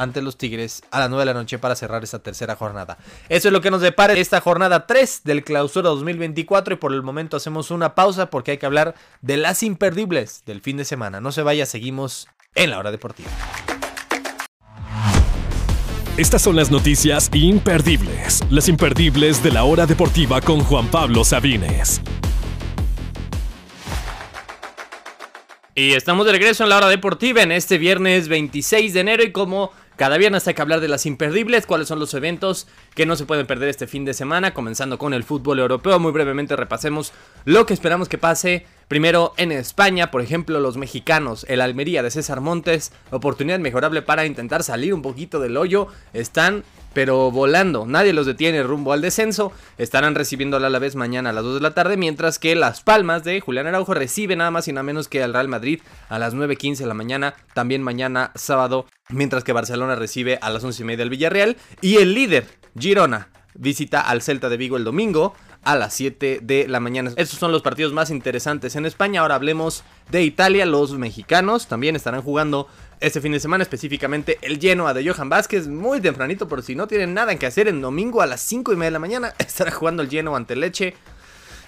ante 0.00 0.22
los 0.22 0.38
Tigres 0.38 0.82
a 0.90 0.98
las 0.98 1.10
9 1.10 1.20
de 1.20 1.26
la 1.26 1.34
noche 1.34 1.58
para 1.58 1.76
cerrar 1.76 2.02
esta 2.02 2.20
tercera 2.20 2.56
jornada. 2.56 2.96
Eso 3.28 3.48
es 3.48 3.52
lo 3.52 3.60
que 3.60 3.70
nos 3.70 3.82
depara 3.82 4.14
esta 4.14 4.40
jornada 4.40 4.86
3 4.86 5.22
del 5.24 5.44
clausura 5.44 5.90
2024 5.90 6.74
y 6.74 6.76
por 6.78 6.94
el 6.94 7.02
momento 7.02 7.36
hacemos 7.36 7.70
una 7.70 7.94
pausa 7.94 8.30
porque 8.30 8.52
hay 8.52 8.58
que 8.58 8.66
hablar 8.66 8.94
de 9.20 9.36
las 9.36 9.62
imperdibles 9.62 10.42
del 10.46 10.62
fin 10.62 10.78
de 10.78 10.86
semana. 10.86 11.20
No 11.20 11.32
se 11.32 11.42
vaya, 11.42 11.66
seguimos 11.66 12.28
en 12.54 12.70
la 12.70 12.78
hora 12.78 12.90
deportiva. 12.90 13.28
Estas 16.16 16.42
son 16.42 16.56
las 16.56 16.70
noticias 16.70 17.30
imperdibles, 17.34 18.42
las 18.50 18.68
imperdibles 18.68 19.42
de 19.42 19.52
la 19.52 19.64
hora 19.64 19.86
deportiva 19.86 20.40
con 20.40 20.60
Juan 20.60 20.88
Pablo 20.88 21.24
Sabines. 21.24 22.00
Y 25.74 25.92
estamos 25.92 26.26
de 26.26 26.32
regreso 26.32 26.64
en 26.64 26.68
la 26.68 26.76
hora 26.76 26.88
deportiva 26.88 27.42
en 27.42 27.52
este 27.52 27.78
viernes 27.78 28.28
26 28.28 28.92
de 28.92 29.00
enero 29.00 29.22
y 29.22 29.32
como 29.32 29.72
cada 30.00 30.16
viernes 30.16 30.48
hay 30.48 30.54
que 30.54 30.62
hablar 30.62 30.80
de 30.80 30.88
las 30.88 31.04
imperdibles, 31.04 31.66
cuáles 31.66 31.86
son 31.86 31.98
los 31.98 32.14
eventos 32.14 32.66
que 32.94 33.04
no 33.04 33.16
se 33.16 33.26
pueden 33.26 33.46
perder 33.46 33.68
este 33.68 33.86
fin 33.86 34.06
de 34.06 34.14
semana, 34.14 34.54
comenzando 34.54 34.96
con 34.96 35.12
el 35.12 35.24
fútbol 35.24 35.58
europeo. 35.58 35.98
Muy 35.98 36.10
brevemente 36.10 36.56
repasemos 36.56 37.12
lo 37.44 37.66
que 37.66 37.74
esperamos 37.74 38.08
que 38.08 38.16
pase. 38.16 38.64
Primero 38.88 39.34
en 39.36 39.52
España, 39.52 40.10
por 40.10 40.22
ejemplo, 40.22 40.58
los 40.58 40.78
mexicanos, 40.78 41.44
el 41.50 41.60
Almería 41.60 42.02
de 42.02 42.10
César 42.10 42.40
Montes, 42.40 42.92
oportunidad 43.10 43.58
mejorable 43.58 44.00
para 44.00 44.24
intentar 44.24 44.62
salir 44.62 44.94
un 44.94 45.02
poquito 45.02 45.38
del 45.38 45.58
hoyo, 45.58 45.88
están 46.14 46.64
pero 46.92 47.30
volando. 47.30 47.86
Nadie 47.86 48.12
los 48.12 48.26
detiene 48.26 48.62
rumbo 48.62 48.92
al 48.92 49.00
descenso. 49.00 49.52
Estarán 49.78 50.14
recibiendo 50.14 50.56
al 50.56 50.64
Alavés 50.64 50.96
mañana 50.96 51.30
a 51.30 51.32
las 51.32 51.44
2 51.44 51.54
de 51.54 51.60
la 51.60 51.74
tarde, 51.74 51.96
mientras 51.96 52.38
que 52.38 52.54
Las 52.54 52.82
Palmas 52.82 53.24
de 53.24 53.40
Julián 53.40 53.66
Araujo 53.66 53.94
recibe 53.94 54.36
nada 54.36 54.50
más 54.50 54.68
y 54.68 54.72
nada 54.72 54.82
menos 54.82 55.08
que 55.08 55.22
al 55.22 55.32
Real 55.32 55.48
Madrid 55.48 55.80
a 56.08 56.18
las 56.18 56.34
9.15 56.34 56.78
de 56.78 56.86
la 56.86 56.94
mañana, 56.94 57.34
también 57.54 57.82
mañana 57.82 58.32
sábado, 58.34 58.86
mientras 59.08 59.44
que 59.44 59.52
Barcelona 59.52 59.94
recibe 59.94 60.38
a 60.40 60.50
las 60.50 60.64
11 60.64 60.82
y 60.82 60.84
media 60.86 60.98
del 60.98 61.10
Villarreal. 61.10 61.56
Y 61.80 61.96
el 61.96 62.14
líder, 62.14 62.46
Girona, 62.78 63.28
visita 63.54 64.00
al 64.00 64.22
Celta 64.22 64.48
de 64.48 64.56
Vigo 64.56 64.76
el 64.76 64.84
domingo 64.84 65.34
a 65.62 65.76
las 65.76 65.94
7 65.94 66.40
de 66.42 66.68
la 66.68 66.80
mañana. 66.80 67.12
Estos 67.16 67.38
son 67.38 67.52
los 67.52 67.62
partidos 67.62 67.92
más 67.92 68.10
interesantes 68.10 68.76
en 68.76 68.86
España. 68.86 69.20
Ahora 69.20 69.34
hablemos 69.34 69.84
de 70.10 70.22
Italia. 70.22 70.66
Los 70.66 70.92
mexicanos 70.92 71.66
también 71.66 71.96
estarán 71.96 72.22
jugando 72.22 72.68
este 73.00 73.20
fin 73.20 73.32
de 73.32 73.40
semana, 73.40 73.62
específicamente 73.62 74.38
el 74.42 74.58
Genoa 74.60 74.92
de 74.94 75.08
Johan 75.08 75.28
Vázquez, 75.28 75.68
muy 75.68 76.00
tempranito, 76.00 76.48
por 76.48 76.62
si 76.62 76.74
no 76.74 76.86
tienen 76.86 77.14
nada 77.14 77.34
que 77.36 77.46
hacer 77.46 77.66
en 77.66 77.80
domingo 77.80 78.20
a 78.20 78.26
las 78.26 78.42
5 78.42 78.72
y 78.72 78.76
media 78.76 78.88
de 78.88 78.92
la 78.92 78.98
mañana, 78.98 79.34
estará 79.38 79.70
jugando 79.70 80.02
el 80.02 80.10
Genoa 80.10 80.36
ante 80.36 80.56
Leche. 80.56 80.94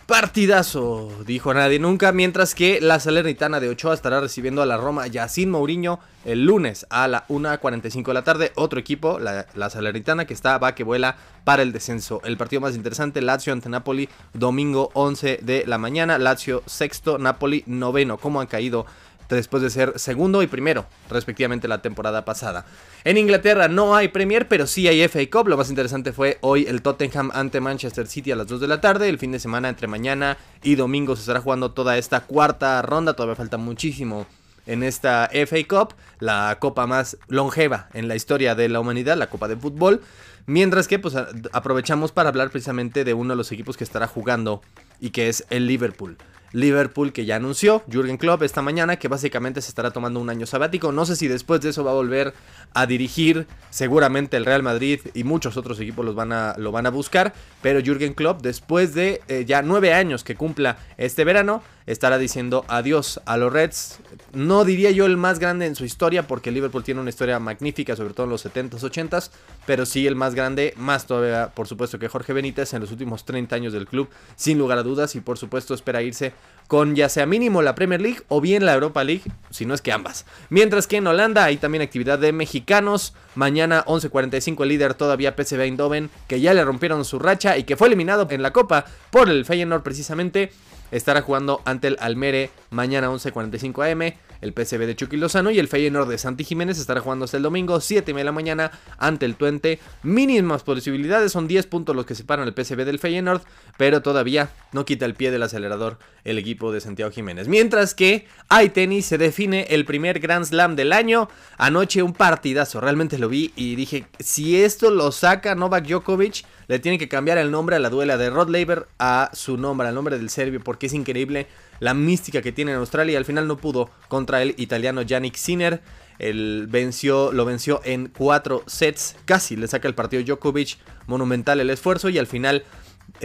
Partidazo, 0.06 1.10
dijo 1.26 1.54
nadie 1.54 1.78
nunca, 1.78 2.10
mientras 2.10 2.56
que 2.56 2.80
la 2.80 2.98
Salernitana 2.98 3.60
de 3.60 3.68
Ochoa 3.68 3.94
estará 3.94 4.20
recibiendo 4.20 4.60
a 4.60 4.66
la 4.66 4.76
Roma 4.76 5.06
Yacine 5.06 5.52
Mourinho 5.52 6.00
el 6.24 6.44
lunes 6.44 6.86
a 6.90 7.06
la 7.06 7.26
1.45 7.28 8.06
de 8.06 8.14
la 8.14 8.24
tarde. 8.24 8.52
Otro 8.56 8.80
equipo, 8.80 9.20
la, 9.20 9.70
Salernitana, 9.70 10.24
que 10.24 10.34
está 10.34 10.58
va 10.58 10.74
que 10.74 10.82
vuela 10.82 11.16
para 11.44 11.62
el 11.62 11.72
descenso. 11.72 12.20
El 12.24 12.36
partido 12.36 12.60
más 12.60 12.74
interesante, 12.74 13.22
Lazio 13.22 13.52
ante 13.52 13.68
Napoli, 13.68 14.08
domingo 14.34 14.90
11 14.94 15.38
de 15.40 15.64
la 15.66 15.78
mañana. 15.78 16.18
Lazio 16.18 16.64
sexto, 16.66 17.18
Napoli 17.18 17.62
noveno. 17.66 18.18
¿Cómo 18.18 18.40
han 18.40 18.48
caído 18.48 18.86
después 19.28 19.62
de 19.62 19.70
ser 19.70 19.98
segundo 19.98 20.42
y 20.42 20.46
primero, 20.46 20.86
respectivamente, 21.10 21.68
la 21.68 21.82
temporada 21.82 22.24
pasada. 22.24 22.66
En 23.04 23.16
Inglaterra 23.16 23.68
no 23.68 23.94
hay 23.96 24.08
Premier, 24.08 24.48
pero 24.48 24.66
sí 24.66 24.88
hay 24.88 25.06
FA 25.08 25.20
Cup. 25.30 25.48
Lo 25.48 25.56
más 25.56 25.70
interesante 25.70 26.12
fue 26.12 26.38
hoy 26.40 26.66
el 26.66 26.82
Tottenham 26.82 27.30
ante 27.34 27.60
Manchester 27.60 28.06
City 28.06 28.32
a 28.32 28.36
las 28.36 28.46
2 28.46 28.60
de 28.60 28.68
la 28.68 28.80
tarde. 28.80 29.08
El 29.08 29.18
fin 29.18 29.32
de 29.32 29.38
semana 29.38 29.68
entre 29.68 29.86
mañana 29.86 30.36
y 30.62 30.74
domingo 30.74 31.16
se 31.16 31.20
estará 31.20 31.40
jugando 31.40 31.72
toda 31.72 31.98
esta 31.98 32.20
cuarta 32.20 32.82
ronda. 32.82 33.14
Todavía 33.14 33.36
falta 33.36 33.56
muchísimo 33.56 34.26
en 34.66 34.82
esta 34.82 35.28
FA 35.32 35.56
Cup, 35.68 35.94
la 36.20 36.56
copa 36.60 36.86
más 36.86 37.18
longeva 37.28 37.88
en 37.94 38.08
la 38.08 38.14
historia 38.14 38.54
de 38.54 38.68
la 38.68 38.80
humanidad, 38.80 39.16
la 39.16 39.28
copa 39.28 39.48
de 39.48 39.56
fútbol. 39.56 40.02
Mientras 40.46 40.88
que 40.88 40.98
pues 40.98 41.14
aprovechamos 41.52 42.12
para 42.12 42.28
hablar 42.28 42.50
precisamente 42.50 43.04
de 43.04 43.14
uno 43.14 43.30
de 43.30 43.36
los 43.36 43.52
equipos 43.52 43.76
que 43.76 43.84
estará 43.84 44.06
jugando 44.06 44.62
y 45.00 45.10
que 45.10 45.28
es 45.28 45.46
el 45.50 45.66
Liverpool. 45.66 46.16
Liverpool 46.52 47.12
que 47.12 47.24
ya 47.24 47.36
anunció, 47.36 47.82
Jürgen 47.90 48.16
Klopp 48.16 48.42
esta 48.42 48.62
mañana, 48.62 48.96
que 48.96 49.08
básicamente 49.08 49.60
se 49.60 49.68
estará 49.68 49.90
tomando 49.90 50.20
un 50.20 50.30
año 50.30 50.46
sabático. 50.46 50.92
No 50.92 51.06
sé 51.06 51.16
si 51.16 51.28
después 51.28 51.60
de 51.60 51.70
eso 51.70 51.84
va 51.84 51.90
a 51.90 51.94
volver 51.94 52.34
a 52.74 52.86
dirigir, 52.86 53.46
seguramente 53.70 54.36
el 54.36 54.44
Real 54.44 54.62
Madrid 54.62 55.00
y 55.14 55.24
muchos 55.24 55.56
otros 55.56 55.80
equipos 55.80 56.04
los 56.04 56.14
van 56.14 56.32
a, 56.32 56.54
lo 56.58 56.72
van 56.72 56.86
a 56.86 56.90
buscar, 56.90 57.32
pero 57.60 57.80
Jürgen 57.80 58.14
Klopp 58.14 58.42
después 58.42 58.94
de 58.94 59.20
eh, 59.28 59.44
ya 59.46 59.62
nueve 59.62 59.92
años 59.92 60.24
que 60.24 60.36
cumpla 60.36 60.78
este 60.96 61.24
verano, 61.24 61.62
estará 61.86 62.18
diciendo 62.18 62.64
adiós 62.68 63.20
a 63.26 63.36
los 63.36 63.52
Reds. 63.52 63.98
No 64.34 64.64
diría 64.64 64.90
yo 64.90 65.04
el 65.04 65.18
más 65.18 65.38
grande 65.38 65.66
en 65.66 65.74
su 65.74 65.84
historia, 65.84 66.26
porque 66.26 66.50
Liverpool 66.50 66.82
tiene 66.82 67.02
una 67.02 67.10
historia 67.10 67.38
magnífica, 67.38 67.94
sobre 67.96 68.14
todo 68.14 68.24
en 68.24 68.30
los 68.30 68.46
70s, 68.46 68.80
80s, 68.80 69.30
pero 69.66 69.84
sí 69.84 70.06
el 70.06 70.16
más 70.16 70.34
grande, 70.34 70.72
más 70.78 71.06
todavía, 71.06 71.52
por 71.54 71.68
supuesto, 71.68 71.98
que 71.98 72.08
Jorge 72.08 72.32
Benítez 72.32 72.72
en 72.72 72.80
los 72.80 72.90
últimos 72.90 73.26
30 73.26 73.54
años 73.54 73.72
del 73.74 73.86
club, 73.86 74.08
sin 74.34 74.56
lugar 74.56 74.78
a 74.78 74.82
dudas, 74.82 75.14
y 75.16 75.20
por 75.20 75.36
supuesto 75.36 75.74
espera 75.74 76.00
irse 76.00 76.32
con 76.66 76.96
ya 76.96 77.10
sea 77.10 77.26
mínimo 77.26 77.60
la 77.60 77.74
Premier 77.74 78.00
League 78.00 78.22
o 78.28 78.40
bien 78.40 78.64
la 78.64 78.72
Europa 78.72 79.04
League, 79.04 79.30
si 79.50 79.66
no 79.66 79.74
es 79.74 79.82
que 79.82 79.92
ambas. 79.92 80.24
Mientras 80.48 80.86
que 80.86 80.96
en 80.96 81.06
Holanda 81.06 81.44
hay 81.44 81.58
también 81.58 81.82
actividad 81.82 82.18
de 82.18 82.32
mexicanos. 82.32 83.12
Mañana 83.34 83.84
11.45 83.86 84.62
el 84.62 84.68
líder 84.68 84.94
todavía 84.94 85.34
PSV 85.36 85.60
Eindhoven, 85.60 86.10
que 86.28 86.40
ya 86.40 86.54
le 86.54 86.64
rompieron 86.64 87.04
su 87.04 87.18
racha 87.18 87.58
y 87.58 87.64
que 87.64 87.76
fue 87.76 87.88
eliminado 87.88 88.26
en 88.30 88.42
la 88.42 88.52
Copa 88.52 88.86
por 89.10 89.28
el 89.28 89.44
Feyenoord 89.44 89.82
precisamente 89.82 90.52
estará 90.92 91.22
jugando 91.22 91.60
ante 91.64 91.88
el 91.88 91.96
Almere 91.98 92.50
mañana 92.70 93.10
11.45 93.10 93.90
am. 93.92 94.12
El 94.42 94.52
PSV 94.52 94.86
de 94.86 94.96
Chucky 94.96 95.16
Lozano 95.16 95.52
y 95.52 95.60
el 95.60 95.68
Feyenoord 95.68 96.08
de 96.08 96.18
Santi 96.18 96.42
Jiménez 96.42 96.76
estará 96.78 97.00
jugando 97.00 97.24
hasta 97.24 97.36
el 97.36 97.44
domingo 97.44 97.80
7 97.80 98.12
de 98.12 98.24
la 98.24 98.32
mañana 98.32 98.72
ante 98.98 99.24
el 99.24 99.36
Twente. 99.36 99.78
Mínimas 100.02 100.64
posibilidades, 100.64 101.30
son 101.30 101.46
10 101.46 101.66
puntos 101.66 101.94
los 101.94 102.06
que 102.06 102.16
separan 102.16 102.48
el 102.48 102.54
PSV 102.54 102.84
del 102.84 102.98
Feyenoord, 102.98 103.42
pero 103.76 104.02
todavía 104.02 104.50
no 104.72 104.84
quita 104.84 105.06
el 105.06 105.14
pie 105.14 105.30
del 105.30 105.44
acelerador 105.44 105.98
el 106.24 106.38
equipo 106.38 106.72
de 106.72 106.80
Santiago 106.80 107.12
Jiménez. 107.12 107.48
Mientras 107.48 107.94
que 107.94 108.26
hay 108.48 108.68
tenis, 108.70 109.06
se 109.06 109.18
define 109.18 109.66
el 109.70 109.84
primer 109.84 110.18
Grand 110.20 110.44
Slam 110.44 110.76
del 110.76 110.92
año. 110.92 111.28
Anoche 111.56 112.02
un 112.02 112.12
partidazo, 112.12 112.80
realmente 112.80 113.18
lo 113.18 113.28
vi 113.28 113.52
y 113.56 113.76
dije, 113.76 114.06
si 114.18 114.62
esto 114.62 114.90
lo 114.90 115.12
saca 115.12 115.54
Novak 115.54 115.86
Djokovic, 115.86 116.44
le 116.72 116.78
tienen 116.78 116.98
que 116.98 117.06
cambiar 117.06 117.36
el 117.36 117.50
nombre 117.50 117.76
a 117.76 117.78
la 117.78 117.90
duela 117.90 118.16
de 118.16 118.30
Rod 118.30 118.48
Laver 118.48 118.86
a 118.98 119.28
su 119.34 119.58
nombre, 119.58 119.88
al 119.88 119.94
nombre 119.94 120.16
del 120.16 120.30
serbio, 120.30 120.58
porque 120.64 120.86
es 120.86 120.94
increíble 120.94 121.46
la 121.80 121.92
mística 121.92 122.40
que 122.40 122.50
tiene 122.50 122.72
en 122.72 122.78
Australia. 122.78 123.18
Al 123.18 123.26
final 123.26 123.46
no 123.46 123.58
pudo 123.58 123.90
contra 124.08 124.40
el 124.40 124.54
italiano 124.56 125.02
Yannick 125.02 125.34
Sinner. 125.34 125.82
El 126.18 126.68
venció, 126.70 127.30
lo 127.30 127.44
venció 127.44 127.82
en 127.84 128.06
cuatro 128.08 128.62
sets, 128.66 129.16
casi 129.26 129.54
le 129.54 129.68
saca 129.68 129.86
el 129.86 129.94
partido 129.94 130.22
Djokovic, 130.22 130.78
monumental 131.06 131.60
el 131.60 131.68
esfuerzo 131.68 132.08
y 132.08 132.16
al 132.16 132.26
final 132.26 132.64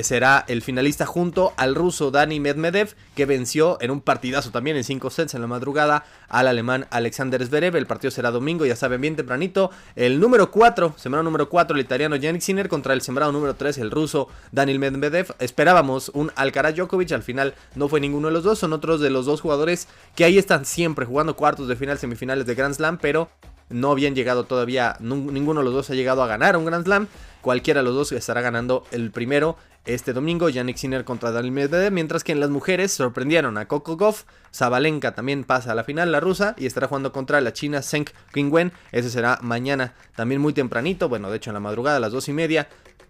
será 0.04 0.46
el 0.48 0.62
finalista 0.62 1.06
junto 1.06 1.54
al 1.58 1.76
ruso 1.76 2.12
Dani 2.12 2.40
Medvedev, 2.40 2.96
que 3.16 3.26
venció 3.26 3.78
en 3.82 3.92
un 3.92 4.02
partidazo 4.02 4.52
también 4.52 4.78
en 4.78 4.84
5 4.84 5.10
sets 5.10 5.34
en 5.34 5.42
la 5.42 5.48
madrugada 5.48 6.06
al 6.28 6.48
alemán 6.48 6.88
Alexander 6.90 7.46
Zverev. 7.46 7.76
El 7.76 7.88
partido 7.88 8.12
será 8.12 8.32
domingo, 8.32 8.66
ya 8.66 8.76
saben, 8.76 9.02
bien 9.02 9.16
tempranito. 9.16 9.72
El 9.96 10.20
número 10.20 10.52
4, 10.52 10.96
sembrado 10.98 11.24
número 11.24 11.50
4, 11.50 11.76
el 11.76 11.82
italiano 11.82 12.16
Yannick 12.16 12.42
Sinner 12.42 12.70
contra 12.70 12.94
el 12.94 13.02
sembrado 13.02 13.32
número 13.32 13.56
3, 13.56 13.78
el 13.80 13.92
ruso 13.92 14.28
Daniel 14.52 14.80
Medvedev. 14.80 15.36
Esperábamos 15.40 16.10
un 16.14 16.32
Alcaraz 16.36 16.76
Djokovic, 16.76 17.12
al 17.12 17.24
final 17.24 17.56
no 17.76 17.88
fue 17.88 18.00
ninguno 18.00 18.28
de 18.28 18.34
los 18.34 18.44
dos, 18.44 18.60
son 18.60 18.74
otros 18.74 19.02
de 19.02 19.10
los 19.10 19.26
dos 19.26 19.42
jugadores 19.42 19.88
que 20.16 20.24
ahí 20.24 20.38
están 20.38 20.66
siempre 20.66 21.06
jugando 21.06 21.36
cuartos 21.36 21.68
de 21.68 21.76
final, 21.76 21.98
semifinales 21.98 22.46
de 22.46 22.56
Grand 22.56 22.76
Slam, 22.76 22.98
pero 22.98 23.30
no 23.70 23.92
habían 23.92 24.16
llegado 24.16 24.46
todavía, 24.46 24.96
ninguno 25.00 25.60
de 25.60 25.66
los 25.66 25.74
dos 25.74 25.90
ha 25.90 25.96
llegado 25.96 26.24
a 26.24 26.28
ganar 26.28 26.58
un 26.58 26.66
Grand 26.66 26.86
Slam. 26.86 27.08
Cualquiera 27.42 27.82
de 27.82 27.86
los 27.86 27.96
dos 27.96 28.12
estará 28.12 28.42
ganando 28.42 28.84
el 28.92 29.12
primero 29.12 29.58
este 29.88 30.14
domingo. 30.14 30.50
Yannick 30.50 30.78
Sinner 30.78 31.06
contra 31.06 31.32
Daniel 31.32 31.54
Medvedev. 31.54 31.92
Mientras 31.92 32.24
que 32.24 32.34
en 32.34 32.40
las 32.40 32.50
mujeres 32.50 32.92
sorprendieron 32.92 33.58
a 33.58 33.68
Coco 33.68 33.96
Goff. 33.96 34.26
Zabalenka 34.54 35.16
también 35.16 35.44
pasa 35.44 35.72
a 35.72 35.76
la 35.76 35.84
final, 35.84 36.12
la 36.12 36.20
rusa. 36.20 36.56
Y 36.58 36.66
estará 36.66 36.88
jugando 36.88 37.12
contra 37.12 37.40
la 37.42 37.54
china 37.54 37.82
Zheng 37.82 38.06
Qingwen. 38.34 38.74
Ese 38.92 39.10
será 39.10 39.40
mañana 39.42 39.94
también 40.16 40.42
muy 40.42 40.54
tempranito. 40.54 41.10
Bueno, 41.10 41.30
de 41.30 41.38
hecho 41.38 41.52
en 41.52 41.56
la 41.56 41.60
madrugada 41.60 41.98
a 41.98 42.02
las 42.02 42.12
dos 42.12 42.28
y 42.28 42.34
media. 42.34 42.68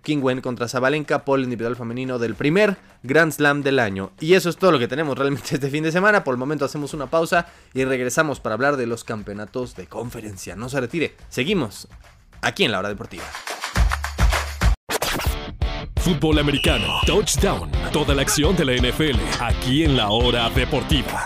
Qingwen 0.08 0.40
contra 0.40 0.70
Zabalenka 0.70 1.26
por 1.26 1.38
el 1.38 1.44
individual 1.44 1.76
femenino 1.76 2.18
del 2.18 2.34
primer 2.34 2.78
Grand 3.04 3.34
Slam 3.34 3.62
del 3.62 3.78
año. 3.78 4.12
Y 4.22 4.36
eso 4.36 4.50
es 4.50 4.56
todo 4.56 4.72
lo 4.72 4.80
que 4.80 4.88
tenemos 4.88 5.18
realmente 5.18 5.56
este 5.56 5.70
fin 5.70 5.84
de 5.84 5.92
semana. 5.92 6.24
Por 6.24 6.34
el 6.34 6.38
momento 6.38 6.64
hacemos 6.64 6.94
una 6.94 7.08
pausa 7.08 7.48
y 7.74 7.84
regresamos 7.84 8.40
para 8.40 8.56
hablar 8.56 8.78
de 8.78 8.88
los 8.88 9.04
campeonatos 9.04 9.76
de 9.76 9.88
conferencia. 9.88 10.56
No 10.56 10.70
se 10.70 10.80
retire, 10.80 11.16
seguimos 11.28 11.90
aquí 12.42 12.64
en 12.64 12.72
la 12.72 12.80
hora 12.80 12.88
deportiva. 12.88 13.26
Fútbol 15.98 16.40
americano, 16.40 17.02
touchdown, 17.06 17.70
toda 17.92 18.16
la 18.16 18.22
acción 18.22 18.56
de 18.56 18.64
la 18.64 18.76
NFL, 18.76 19.20
aquí 19.42 19.84
en 19.84 19.98
la 19.98 20.08
hora 20.08 20.50
deportiva. 20.52 21.26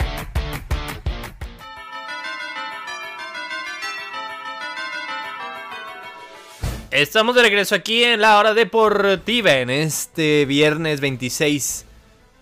Estamos 6.92 7.36
de 7.36 7.42
regreso 7.42 7.74
aquí 7.74 8.04
en 8.04 8.20
la 8.20 8.38
hora 8.38 8.54
deportiva 8.54 9.54
en 9.54 9.70
este 9.70 10.46
viernes 10.46 11.00
26, 11.00 11.86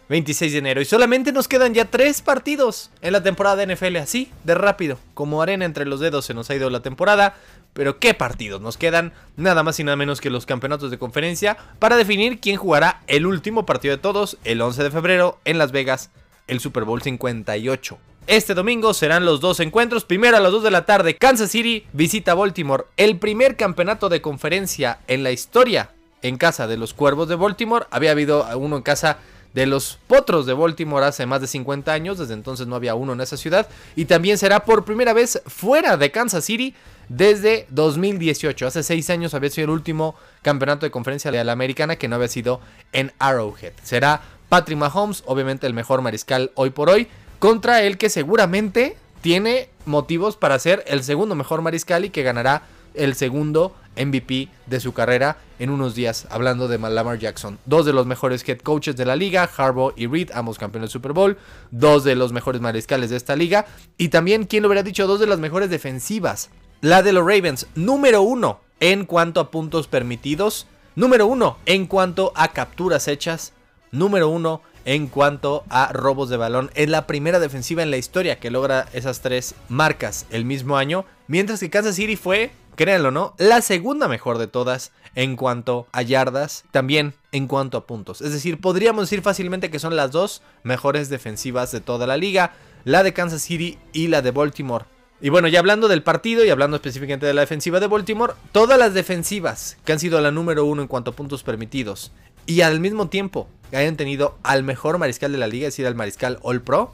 26 0.10 0.52
de 0.52 0.58
enero. 0.58 0.82
Y 0.82 0.86
solamente 0.86 1.32
nos 1.32 1.48
quedan 1.48 1.76
ya 1.76 1.86
tres 1.86 2.24
partidos 2.24 2.90
en 3.04 3.14
la 3.14 3.22
temporada 3.22 3.58
de 3.58 3.76
NFL. 3.76 3.98
Así, 3.98 4.32
de 4.46 4.56
rápido. 4.56 4.98
Como 5.14 5.44
arena 5.44 5.66
entre 5.66 5.86
los 5.86 6.00
dedos 6.00 6.26
se 6.26 6.34
nos 6.34 6.50
ha 6.50 6.56
ido 6.56 6.72
la 6.72 6.82
temporada. 6.82 7.36
Pero 7.74 8.00
qué 8.00 8.16
partidos 8.16 8.60
nos 8.60 8.76
quedan, 8.76 9.14
nada 9.38 9.62
más 9.62 9.80
y 9.80 9.84
nada 9.84 9.96
menos 9.96 10.20
que 10.20 10.32
los 10.32 10.48
campeonatos 10.48 10.90
de 10.90 10.98
conferencia 10.98 11.56
para 11.78 11.96
definir 11.96 12.40
quién 12.40 12.58
jugará 12.58 13.04
el 13.06 13.28
último 13.28 13.68
partido 13.68 13.96
de 13.96 14.02
todos 14.02 14.40
el 14.46 14.62
11 14.62 14.82
de 14.82 14.90
febrero 14.90 15.38
en 15.46 15.60
Las 15.60 15.72
Vegas, 15.72 16.10
el 16.50 16.60
Super 16.60 16.84
Bowl 16.84 17.02
58. 17.02 17.98
Este 18.28 18.54
domingo 18.54 18.94
serán 18.94 19.26
los 19.26 19.42
dos 19.42 19.60
encuentros. 19.60 20.06
Primero 20.06 20.38
a 20.38 20.40
las 20.40 20.52
2 20.52 20.64
de 20.64 20.72
la 20.72 20.86
tarde, 20.86 21.16
Kansas 21.16 21.50
City 21.50 21.88
visita 21.94 22.36
Baltimore. 22.36 22.86
El 22.96 23.18
primer 23.18 23.56
campeonato 23.56 24.10
de 24.10 24.22
conferencia 24.22 25.00
en 25.08 25.24
la 25.24 25.32
historia 25.32 25.92
en 26.22 26.38
casa 26.38 26.68
de 26.68 26.78
los 26.78 26.94
Cuervos 26.94 27.28
de 27.28 27.36
Baltimore. 27.36 27.88
Había 27.90 28.12
habido 28.12 28.46
uno 28.58 28.78
en 28.78 28.84
casa 28.84 29.18
de 29.54 29.66
los 29.66 29.98
Potros 30.06 30.46
de 30.46 30.54
Baltimore 30.54 31.06
hace 31.06 31.26
más 31.26 31.42
de 31.42 31.48
50 31.48 31.92
años. 31.92 32.20
Desde 32.20 32.36
entonces 32.36 32.68
no 32.68 32.76
había 32.76 32.94
uno 32.94 33.14
en 33.14 33.22
esa 33.22 33.38
ciudad. 33.38 33.68
Y 33.96 34.06
también 34.06 34.38
será 34.38 34.64
por 34.64 34.86
primera 34.86 35.14
vez 35.14 35.42
fuera 35.48 35.98
de 35.98 36.12
Kansas 36.12 36.46
City 36.46 36.76
desde 37.08 37.66
2018. 37.72 38.68
Hace 38.68 38.84
seis 38.84 39.10
años 39.10 39.34
había 39.34 39.50
sido 39.50 39.66
el 39.66 39.72
último 39.72 40.16
campeonato 40.44 40.86
de 40.86 40.92
conferencia 40.92 41.32
de 41.32 41.44
la 41.44 41.52
americana 41.52 41.96
que 41.96 42.08
no 42.08 42.16
había 42.16 42.28
sido 42.28 42.62
en 42.92 43.12
Arrowhead. 43.18 43.74
Será 43.82 44.22
Patrick 44.50 44.78
Mahomes, 44.78 45.24
obviamente 45.26 45.68
el 45.68 45.74
mejor 45.74 46.02
mariscal 46.02 46.52
hoy 46.56 46.72
por 46.72 46.90
hoy, 46.90 47.08
contra 47.40 47.84
el 47.84 47.98
que 47.98 48.10
seguramente 48.10 48.98
tiene 49.22 49.70
motivos 49.86 50.36
para 50.36 50.60
ser 50.60 50.84
el 50.88 51.04
segundo 51.04 51.36
mejor 51.36 51.62
mariscal 51.62 52.06
y 52.06 52.10
que 52.10 52.24
ganará 52.24 52.64
el 52.96 53.16
segundo 53.16 53.76
MVP 53.96 54.50
de 54.66 54.80
su 54.80 54.94
carrera 54.94 55.38
en 55.60 55.70
unos 55.70 55.94
días, 55.94 56.28
hablando 56.30 56.68
de 56.68 56.80
Lamar 56.80 57.20
Jackson. 57.20 57.60
Dos 57.66 57.86
de 57.86 57.94
los 57.94 58.06
mejores 58.06 58.48
head 58.48 58.60
coaches 58.60 58.96
de 58.96 59.06
la 59.06 59.16
liga, 59.16 59.50
Harbaugh 59.56 59.94
y 59.96 60.08
Reed, 60.08 60.32
ambos 60.34 60.58
campeones 60.58 60.90
del 60.90 60.94
Super 60.94 61.14
Bowl. 61.14 61.38
Dos 61.72 62.04
de 62.04 62.16
los 62.16 62.32
mejores 62.32 62.62
mariscales 62.62 63.10
de 63.10 63.18
esta 63.18 63.36
liga. 63.36 63.66
Y 63.98 64.10
también, 64.10 64.46
¿quién 64.46 64.64
lo 64.64 64.70
hubiera 64.70 64.84
dicho? 64.84 65.06
Dos 65.06 65.20
de 65.20 65.28
las 65.28 65.40
mejores 65.40 65.70
defensivas 65.70 66.50
la 66.82 67.04
de 67.04 67.12
los 67.12 67.26
Ravens, 67.26 67.68
número 67.76 68.22
uno 68.22 68.62
en 68.80 69.06
cuanto 69.06 69.42
a 69.42 69.52
puntos 69.52 69.88
permitidos. 69.88 70.66
Número 70.96 71.28
uno 71.28 71.58
en 71.66 71.88
cuanto 71.88 72.32
a 72.36 72.50
capturas 72.50 73.08
hechas. 73.08 73.54
Número 73.92 74.30
uno 74.30 74.62
en 74.86 75.08
cuanto 75.08 75.64
a 75.70 75.92
robos 75.94 76.30
de 76.30 76.38
balón. 76.38 76.72
Es 76.76 76.90
la 76.90 77.08
primera 77.08 77.40
defensiva 77.40 77.84
en 77.84 77.92
la 77.92 77.98
historia 77.98 78.40
que 78.40 78.52
logra 78.52 78.88
esas 78.94 79.22
tres 79.22 79.56
marcas 79.68 80.26
el 80.30 80.46
mismo 80.46 80.78
año. 80.78 81.06
Mientras 81.28 81.60
que 81.60 81.70
Kansas 81.70 81.96
City 81.96 82.16
fue, 82.16 82.52
créanlo 82.76 83.12
no, 83.12 83.36
la 83.38 83.62
segunda 83.62 84.08
mejor 84.08 84.38
de 84.38 84.48
todas 84.48 84.92
en 85.16 85.36
cuanto 85.36 85.88
a 85.92 86.02
yardas. 86.02 86.64
También 86.72 87.14
en 87.32 87.48
cuanto 87.48 87.78
a 87.78 87.86
puntos. 87.88 88.22
Es 88.22 88.32
decir, 88.32 88.60
podríamos 88.62 89.04
decir 89.04 89.22
fácilmente 89.22 89.70
que 89.70 89.80
son 89.80 89.96
las 89.96 90.12
dos 90.12 90.42
mejores 90.64 91.10
defensivas 91.10 91.72
de 91.72 91.82
toda 91.82 92.08
la 92.08 92.18
liga. 92.18 92.54
La 92.86 93.04
de 93.04 93.14
Kansas 93.14 93.42
City 93.42 93.78
y 93.92 94.08
la 94.08 94.22
de 94.22 94.32
Baltimore 94.32 94.86
y 95.22 95.28
bueno, 95.28 95.50
ya 95.50 95.60
hablando 95.60 95.90
del 95.90 96.02
partido 96.02 96.46
y 96.46 96.50
hablando 96.50 96.78
específicamente 96.78 97.26
de 97.26 97.34
la 97.34 97.42
defensiva 97.42 97.82
de 97.82 97.88
Baltimore, 97.88 98.36
todas 98.54 98.80
las 98.80 98.94
defensivas 98.94 99.78
que 99.84 99.92
han 99.92 100.00
sido 100.00 100.22
la 100.22 100.32
número 100.32 100.64
uno 100.64 100.82
en 100.82 100.88
cuanto 100.88 101.12
a 101.12 101.16
puntos 101.16 101.44
permitidos 101.44 102.14
y 102.46 102.62
al 102.62 102.80
mismo 102.80 103.10
tiempo 103.10 103.50
que 103.70 103.78
hayan 103.78 103.98
tenido 103.98 104.38
al 104.44 104.64
mejor 104.64 104.98
mariscal 104.98 105.32
de 105.32 105.38
la 105.38 105.48
liga, 105.48 105.68
es 105.68 105.74
decir, 105.74 105.88
al 105.88 105.96
mariscal 105.96 106.40
All 106.42 106.62
Pro, 106.62 106.94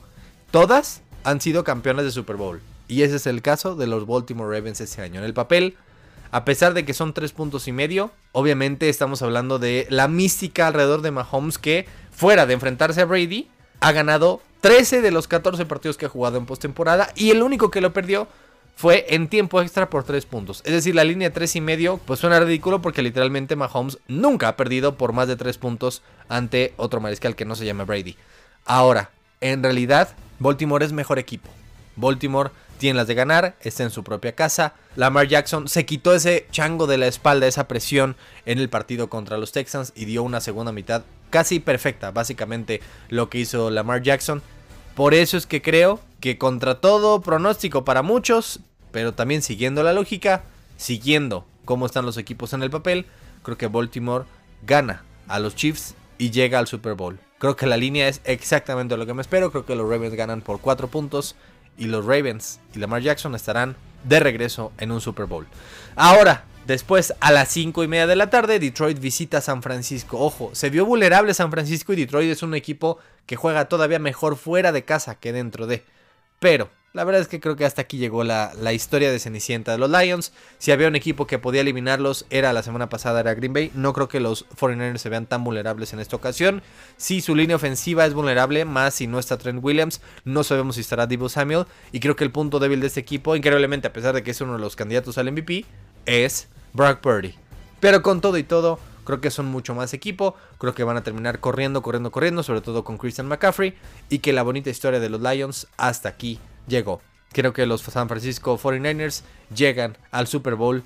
todas 0.52 1.02
han 1.24 1.42
sido 1.42 1.64
campeonas 1.64 2.06
de 2.06 2.12
Super 2.12 2.36
Bowl. 2.36 2.62
Y 2.88 3.02
ese 3.02 3.16
es 3.16 3.28
el 3.28 3.42
caso 3.42 3.76
de 3.76 3.88
los 3.88 4.06
Baltimore 4.06 4.56
Ravens 4.56 4.82
este 4.82 5.02
año. 5.02 5.20
En 5.20 5.26
el 5.26 5.34
papel, 5.34 5.76
a 6.32 6.46
pesar 6.46 6.74
de 6.74 6.86
que 6.86 6.94
son 6.94 7.14
tres 7.14 7.32
puntos 7.32 7.68
y 7.68 7.72
medio, 7.72 8.12
obviamente 8.32 8.90
estamos 8.90 9.22
hablando 9.22 9.58
de 9.58 9.88
la 9.90 10.08
mística 10.08 10.68
alrededor 10.68 11.02
de 11.02 11.12
Mahomes 11.12 11.58
que, 11.58 11.88
fuera 12.12 12.46
de 12.46 12.54
enfrentarse 12.54 13.02
a 13.02 13.06
Brady, 13.06 13.48
ha 13.80 13.92
ganado 13.92 14.42
13 14.62 15.02
de 15.02 15.12
los 15.12 15.28
14 15.28 15.66
partidos 15.66 15.98
que 15.98 16.06
ha 16.06 16.10
jugado 16.10 16.38
en 16.38 16.46
postemporada 16.46 17.10
y 17.16 17.32
el 17.32 17.42
único 17.42 17.72
que 17.72 17.82
lo 17.82 17.94
perdió 17.94 18.28
fue 18.76 19.06
en 19.10 19.28
tiempo 19.30 19.62
extra 19.62 19.90
por 19.90 20.04
3 20.04 20.26
puntos. 20.26 20.62
Es 20.66 20.74
decir, 20.74 20.96
la 20.96 21.04
línea 21.04 21.32
3 21.32 21.56
y 21.56 21.62
medio 21.62 21.98
pues 21.98 22.20
suena 22.20 22.40
ridículo 22.40 22.82
porque 22.82 23.02
literalmente 23.02 23.56
Mahomes 23.56 24.00
nunca 24.08 24.50
ha 24.50 24.58
perdido 24.58 24.96
por 24.96 25.14
más 25.14 25.28
de 25.28 25.38
3 25.38 25.58
puntos 25.58 26.04
ante 26.28 26.74
otro 26.78 27.00
mariscal 27.00 27.36
que 27.36 27.46
no 27.46 27.56
se 27.56 27.66
llama 27.66 27.86
Brady. 27.86 28.18
Ahora, 28.66 29.12
en 29.42 29.64
realidad, 29.64 30.10
Baltimore 30.40 30.86
es 30.86 30.92
mejor 30.92 31.20
equipo. 31.20 31.50
Baltimore 31.96 32.52
tiene 32.78 32.98
las 32.98 33.08
de 33.08 33.16
ganar, 33.16 33.56
está 33.62 33.84
en 33.84 33.90
su 33.90 34.04
propia 34.04 34.36
casa. 34.36 34.74
Lamar 34.96 35.28
Jackson 35.28 35.68
se 35.68 35.86
quitó 35.86 36.14
ese 36.14 36.46
chango 36.52 36.88
de 36.88 36.98
la 36.98 37.08
espalda, 37.08 37.48
esa 37.48 37.68
presión 37.68 38.18
en 38.46 38.60
el 38.60 38.70
partido 38.70 39.10
contra 39.10 39.38
los 39.38 39.52
Texans 39.52 39.94
y 39.96 40.06
dio 40.06 40.24
una 40.24 40.42
segunda 40.42 40.72
mitad 40.72 41.04
casi 41.30 41.60
perfecta, 41.60 42.12
básicamente 42.12 42.82
lo 43.10 43.30
que 43.30 43.40
hizo 43.40 43.70
Lamar 43.70 44.02
Jackson. 44.02 44.42
Por 44.96 45.14
eso 45.14 45.38
es 45.38 45.46
que 45.46 45.62
creo 45.62 46.00
que 46.26 46.40
contra 46.40 46.82
todo 46.82 47.22
pronóstico 47.22 47.86
para 47.86 48.02
muchos, 48.02 48.60
pero 48.92 49.14
también 49.14 49.44
siguiendo 49.44 49.84
la 49.84 49.94
lógica, 49.94 50.42
siguiendo 50.76 51.46
cómo 51.66 51.86
están 51.86 52.04
los 52.04 52.18
equipos 52.18 52.54
en 52.54 52.64
el 52.64 52.72
papel, 52.72 53.06
creo 53.44 53.60
que 53.60 53.68
Baltimore 53.68 54.26
gana 54.66 55.04
a 55.28 55.38
los 55.38 55.54
Chiefs 55.54 55.94
y 56.18 56.32
llega 56.32 56.58
al 56.58 56.66
Super 56.66 56.96
Bowl. 56.96 57.20
Creo 57.38 57.56
que 57.56 57.68
la 57.68 57.78
línea 57.78 58.08
es 58.08 58.22
exactamente 58.24 58.98
lo 58.98 59.06
que 59.06 59.14
me 59.14 59.22
espero. 59.22 59.52
Creo 59.52 59.68
que 59.68 59.76
los 59.76 59.88
Ravens 59.88 60.16
ganan 60.16 60.42
por 60.42 60.60
4 60.62 60.88
puntos 60.88 61.36
y 61.78 61.86
los 61.86 62.04
Ravens 62.04 62.60
y 62.74 62.80
Lamar 62.80 63.04
Jackson 63.04 63.36
estarán 63.36 63.76
de 64.04 64.20
regreso 64.20 64.72
en 64.80 64.92
un 64.92 65.02
Super 65.02 65.28
Bowl. 65.28 65.46
Ahora, 65.96 66.46
después 66.66 67.14
a 67.20 67.32
las 67.32 67.50
5 67.50 67.84
y 67.84 67.88
media 67.88 68.08
de 68.08 68.16
la 68.16 68.32
tarde, 68.32 68.58
Detroit 68.58 68.98
visita 68.98 69.42
San 69.42 69.62
Francisco. 69.62 70.20
Ojo, 70.20 70.50
se 70.54 70.72
vio 70.72 70.88
vulnerable 70.88 71.36
San 71.36 71.52
Francisco 71.52 71.94
y 71.94 71.98
Detroit 71.98 72.32
es 72.32 72.42
un 72.42 72.56
equipo 72.56 72.98
que 73.28 73.36
juega 73.36 73.70
todavía 73.70 74.00
mejor 74.00 74.38
fuera 74.38 74.72
de 74.72 74.86
casa 74.86 75.20
que 75.20 75.32
dentro 75.32 75.68
de. 75.68 75.84
Pero 76.46 76.70
la 76.94 77.04
verdad 77.06 77.24
es 77.24 77.28
que 77.28 77.40
creo 77.40 77.56
que 77.56 77.66
hasta 77.66 77.82
aquí 77.82 77.98
llegó 77.98 78.24
la, 78.24 78.54
historia 78.72 79.12
de 79.12 79.18
Cenicienta 79.18 79.72
de 79.72 79.80
los 79.80 79.90
Lions. 79.90 80.32
Si 80.60 80.72
había 80.72 80.88
un 80.88 80.96
equipo 80.96 81.26
que 81.26 81.40
podía 81.40 81.62
eliminarlos, 81.62 82.28
era 82.30 82.54
la 82.54 82.62
semana 82.62 82.88
pasada, 82.88 83.22
era 83.22 83.34
Green 83.34 83.52
Bay. 83.52 83.72
No 83.74 83.94
creo 83.94 84.08
que 84.08 84.20
los 84.20 84.48
49ers 84.50 85.00
se 85.00 85.10
vean 85.10 85.26
tan 85.26 85.44
vulnerables 85.44 85.92
en 85.94 86.00
esta 86.00 86.16
ocasión. 86.16 86.62
Si 86.98 87.22
su 87.22 87.34
línea 87.34 87.56
ofensiva 87.56 88.06
es 88.06 88.14
vulnerable, 88.14 88.64
más 88.64 88.94
si 88.94 89.08
no 89.08 89.18
está 89.18 89.40
Trent 89.40 89.64
Williams, 89.64 90.02
no 90.24 90.44
sabemos 90.44 90.76
si 90.76 90.82
estará 90.82 91.08
Divo 91.08 91.30
Samuel. 91.30 91.66
Y 91.92 92.00
creo 92.00 92.16
que 92.16 92.24
el 92.24 92.32
punto 92.32 92.60
débil 92.60 92.80
de 92.80 92.88
este 92.88 93.00
equipo, 93.00 93.36
increíblemente, 93.36 93.88
a 93.88 93.94
pesar 93.94 94.14
de 94.14 94.22
que 94.22 94.30
es 94.30 94.40
uno 94.40 94.54
de 94.54 94.60
los 94.60 94.76
candidatos 94.76 95.18
al 95.18 95.32
MVP, 95.32 95.66
es 96.06 96.48
Brock 96.74 97.00
Purdy. 97.00 97.34
Pero 97.80 98.04
con 98.04 98.22
todo 98.22 98.38
y 98.38 98.44
todo, 98.44 98.80
creo 99.06 99.22
que 99.22 99.32
son 99.32 99.46
mucho 99.46 99.74
más 99.74 99.94
equipo. 99.94 100.36
Creo 100.58 100.76
que 100.76 100.84
van 100.84 100.98
a 100.98 101.04
terminar 101.04 101.40
corriendo, 101.40 101.82
corriendo, 101.82 102.12
corriendo, 102.12 102.44
sobre 102.44 102.62
todo 102.62 102.84
con 102.84 102.98
Christian 102.98 103.28
McCaffrey. 103.28 103.76
Y 104.10 104.20
que 104.20 104.34
la 104.34 104.44
bonita 104.44 104.70
historia 104.70 105.00
de 105.00 105.10
los 105.10 105.22
Lions 105.22 105.68
hasta 105.78 106.10
aquí 106.10 106.40
llegó. 106.68 107.02
Creo 107.32 107.54
que 107.54 107.66
los 107.66 107.82
San 107.82 108.10
Francisco 108.10 108.58
49ers 108.58 109.22
llegan 109.56 109.98
al 110.12 110.28
Super 110.28 110.56
Bowl 110.56 110.84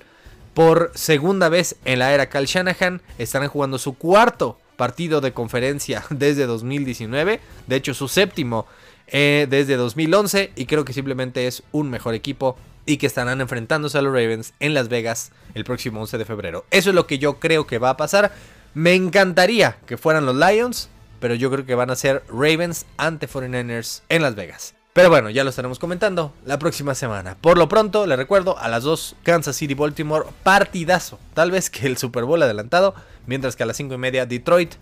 por 0.54 0.92
segunda 0.94 1.48
vez 1.48 1.76
en 1.84 1.98
la 1.98 2.12
era 2.12 2.28
Cal 2.28 2.46
Shanahan. 2.46 3.02
Estarán 3.18 3.48
jugando 3.48 3.78
su 3.78 3.96
cuarto 3.96 4.58
partido 4.76 5.20
de 5.20 5.32
conferencia 5.32 6.04
desde 6.10 6.46
2019. 6.46 7.40
De 7.66 7.76
hecho, 7.76 7.94
su 7.94 8.08
séptimo 8.08 8.66
eh, 9.06 9.46
desde 9.48 9.76
2011. 9.76 10.52
Y 10.56 10.66
creo 10.66 10.84
que 10.84 10.92
simplemente 10.92 11.46
es 11.46 11.62
un 11.72 11.90
mejor 11.90 12.14
equipo. 12.14 12.56
Y 12.90 12.96
que 12.96 13.06
estarán 13.06 13.40
enfrentándose 13.40 13.98
a 13.98 14.02
los 14.02 14.12
Ravens 14.12 14.52
en 14.58 14.74
Las 14.74 14.88
Vegas 14.88 15.30
el 15.54 15.62
próximo 15.62 16.00
11 16.00 16.18
de 16.18 16.24
febrero. 16.24 16.64
Eso 16.72 16.88
es 16.90 16.96
lo 16.96 17.06
que 17.06 17.20
yo 17.20 17.38
creo 17.38 17.64
que 17.64 17.78
va 17.78 17.90
a 17.90 17.96
pasar. 17.96 18.32
Me 18.74 18.94
encantaría 18.94 19.76
que 19.86 19.96
fueran 19.96 20.26
los 20.26 20.34
Lions. 20.34 20.88
Pero 21.20 21.36
yo 21.36 21.52
creo 21.52 21.64
que 21.64 21.76
van 21.76 21.90
a 21.90 21.96
ser 21.96 22.24
Ravens 22.28 22.86
ante 22.96 23.28
49ers 23.28 24.02
en 24.08 24.22
Las 24.22 24.34
Vegas. 24.34 24.74
Pero 24.92 25.08
bueno, 25.08 25.30
ya 25.30 25.44
lo 25.44 25.50
estaremos 25.50 25.78
comentando 25.78 26.34
la 26.44 26.58
próxima 26.58 26.96
semana. 26.96 27.36
Por 27.40 27.58
lo 27.58 27.68
pronto, 27.68 28.08
les 28.08 28.18
recuerdo 28.18 28.58
a 28.58 28.66
las 28.66 28.82
2 28.82 29.16
Kansas 29.22 29.54
City 29.54 29.74
Baltimore, 29.74 30.26
partidazo. 30.42 31.20
Tal 31.34 31.52
vez 31.52 31.70
que 31.70 31.86
el 31.86 31.96
Super 31.96 32.24
Bowl 32.24 32.42
adelantado, 32.42 32.96
mientras 33.26 33.54
que 33.54 33.62
a 33.62 33.66
las 33.66 33.76
5 33.76 33.94
y 33.94 33.98
media 33.98 34.26
Detroit 34.26 34.74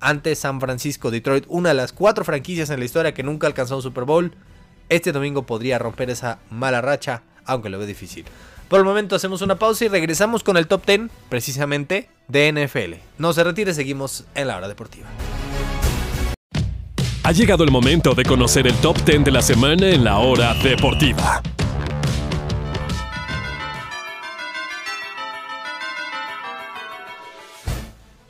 ante 0.00 0.34
San 0.34 0.60
Francisco. 0.60 1.10
Detroit, 1.10 1.46
una 1.48 1.70
de 1.70 1.76
las 1.76 1.94
cuatro 1.94 2.24
franquicias 2.26 2.68
en 2.68 2.80
la 2.80 2.84
historia 2.84 3.14
que 3.14 3.22
nunca 3.22 3.46
alcanzó 3.46 3.76
un 3.76 3.82
Super 3.82 4.04
Bowl. 4.04 4.36
Este 4.90 5.12
domingo 5.12 5.46
podría 5.46 5.78
romper 5.78 6.10
esa 6.10 6.40
mala 6.50 6.82
racha, 6.82 7.22
aunque 7.46 7.68
lo 7.68 7.78
ve 7.78 7.86
difícil. 7.86 8.24
Por 8.68 8.80
el 8.80 8.84
momento 8.84 9.14
hacemos 9.14 9.42
una 9.42 9.58
pausa 9.58 9.84
y 9.84 9.88
regresamos 9.88 10.42
con 10.42 10.56
el 10.56 10.66
top 10.66 10.86
10, 10.86 11.00
precisamente, 11.28 12.08
de 12.28 12.52
NFL. 12.52 12.94
No 13.18 13.32
se 13.32 13.44
retire, 13.44 13.74
seguimos 13.74 14.24
en 14.34 14.48
la 14.48 14.56
hora 14.56 14.68
deportiva. 14.68 15.08
Ha 17.22 17.32
llegado 17.32 17.64
el 17.64 17.70
momento 17.70 18.14
de 18.14 18.24
conocer 18.24 18.66
el 18.66 18.74
top 18.76 18.98
10 19.04 19.24
de 19.24 19.30
la 19.30 19.42
semana 19.42 19.88
en 19.88 20.04
la 20.04 20.18
hora 20.18 20.54
deportiva. 20.54 21.42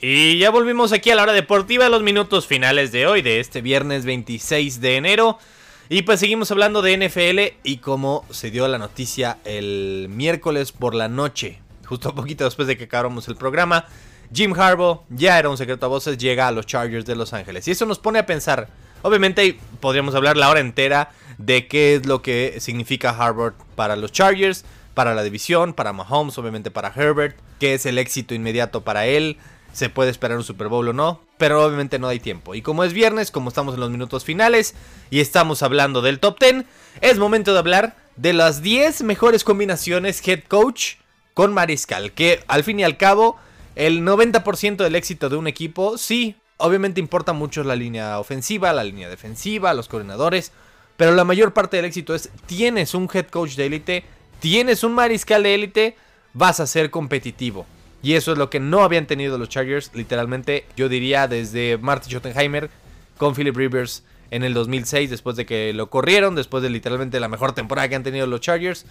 Y 0.07 0.37
ya 0.37 0.51
volvimos 0.51 0.93
aquí 0.93 1.11
a 1.11 1.15
la 1.15 1.23
hora 1.23 1.33
deportiva, 1.33 1.89
los 1.89 2.03
minutos 2.03 2.47
finales 2.47 2.93
de 2.93 3.07
hoy, 3.07 3.23
de 3.23 3.41
este 3.41 3.63
viernes 3.63 4.05
26 4.05 4.83
de 4.83 4.97
enero. 4.97 5.39
Y 5.89 6.03
pues 6.03 6.21
seguimos 6.21 6.51
hablando 6.51 6.83
de 6.83 6.97
NFL 6.97 7.59
y 7.63 7.79
cómo 7.79 8.25
se 8.31 8.51
dio 8.51 8.67
la 8.69 8.79
noticia 8.79 9.39
el 9.45 10.07
miércoles 10.11 10.73
por 10.73 10.95
la 10.95 11.09
noche, 11.09 11.61
justo 11.87 12.11
un 12.11 12.15
poquito 12.17 12.45
después 12.45 12.69
de 12.69 12.77
que 12.77 12.85
acabamos 12.85 13.29
el 13.29 13.37
programa. 13.37 13.87
Jim 14.33 14.59
Harbaugh, 14.59 15.03
ya 15.11 15.39
era 15.39 15.51
un 15.51 15.59
secreto 15.59 15.87
a 15.87 15.89
voces, 15.89 16.19
llega 16.19 16.49
a 16.49 16.53
los 16.53 16.67
Chargers 16.67 17.05
de 17.05 17.15
Los 17.15 17.33
Ángeles. 17.33 17.69
Y 17.69 17.73
eso 17.73 17.87
nos 17.87 17.99
pone 17.99 18.19
a 18.19 18.27
pensar, 18.27 18.69
Obviamente 19.05 19.59
podríamos 19.81 20.15
hablar 20.15 20.39
la 20.39 20.49
hora 20.49 20.61
entera 20.61 21.11
de 21.37 21.67
qué 21.67 21.95
es 21.95 22.07
lo 22.07 22.23
que 22.23 22.57
significa 22.59 23.11
Harvard 23.11 23.53
para 23.77 23.97
los 23.97 24.13
Chargers, 24.13 24.65
para 24.95 25.15
la 25.15 25.23
división, 25.23 25.75
para 25.75 25.93
Mahomes, 25.93 26.39
obviamente 26.39 26.71
para 26.71 26.89
Herbert, 26.89 27.37
qué 27.61 27.75
es 27.75 27.85
el 27.85 27.99
éxito 27.99 28.35
inmediato 28.35 28.81
para 28.81 29.05
él, 29.05 29.37
se 29.75 29.91
puede 29.91 30.11
esperar 30.11 30.39
un 30.39 30.45
Super 30.45 30.69
Bowl 30.69 30.89
o 30.89 30.95
no, 30.95 31.21
pero 31.37 31.63
obviamente 31.63 31.99
no 31.99 32.09
hay 32.09 32.21
tiempo. 32.21 32.55
Y 32.55 32.63
como 32.63 32.83
es 32.83 32.95
viernes, 32.95 33.31
como 33.31 33.51
estamos 33.51 33.75
en 33.75 33.81
los 33.81 33.91
minutos 33.91 34.25
finales 34.25 34.75
y 35.11 35.21
estamos 35.21 35.63
hablando 35.63 36.01
del 36.01 36.19
top 36.19 36.41
10, 36.41 36.65
es 37.03 37.19
momento 37.19 37.53
de 37.53 37.59
hablar 37.59 37.97
de 38.17 38.33
las 38.33 38.63
10 38.63 39.03
mejores 39.03 39.45
combinaciones 39.45 40.27
head 40.27 40.45
coach 40.49 40.95
con 41.35 41.53
mariscal, 41.53 42.13
que 42.13 42.43
al 42.49 42.65
fin 42.65 42.81
y 42.81 42.85
al 42.85 42.97
cabo 42.97 43.37
el 43.77 44.01
90% 44.01 44.77
del 44.77 44.95
éxito 44.95 45.29
de 45.29 45.37
un 45.37 45.49
equipo 45.49 45.99
sí 45.99 46.37
Obviamente 46.57 47.01
importa 47.01 47.33
mucho 47.33 47.65
la 47.65 47.75
línea 47.75 48.19
ofensiva, 48.19 48.73
la 48.73 48.85
línea 48.85 49.09
defensiva, 49.09 49.75
los 49.75 49.89
coordinadores, 49.89 50.53
pero 50.97 51.13
la 51.13 51.25
mayor 51.25 51.53
parte 51.53 51.77
del 51.77 51.87
éxito 51.87 52.15
es 52.15 52.31
tienes 52.47 52.95
un 52.95 53.09
head 53.13 53.27
coach 53.27 53.57
de 53.57 53.67
élite, 53.67 54.05
tienes 54.39 54.85
un 54.85 54.95
mariscal 54.95 55.43
de 55.43 55.55
élite, 55.55 55.97
vas 56.33 56.61
a 56.61 56.67
ser 56.67 56.91
competitivo. 56.91 57.67
Y 58.05 58.17
eso 58.17 58.33
es 58.33 58.39
lo 58.39 58.51
que 58.51 58.61
no 58.61 58.85
habían 58.85 59.07
tenido 59.07 59.39
los 59.39 59.49
Chargers, 59.49 59.91
literalmente, 59.95 60.67
yo 60.77 60.91
diría 60.91 61.27
desde 61.27 61.79
Marty 61.79 62.11
Schottenheimer 62.11 62.69
con 63.17 63.35
Philip 63.35 63.57
Rivers 63.57 64.05
en 64.31 64.45
el 64.45 64.53
2006, 64.53 65.09
después 65.09 65.37
de 65.37 65.47
que 65.47 65.73
lo 65.73 65.89
corrieron, 65.89 66.35
después 66.35 66.63
de 66.63 66.69
literalmente 66.69 67.19
la 67.19 67.29
mejor 67.29 67.53
temporada 67.53 67.89
que 67.89 67.95
han 67.95 68.03
tenido 68.03 68.27
los 68.27 68.43
Chargers. 68.43 68.85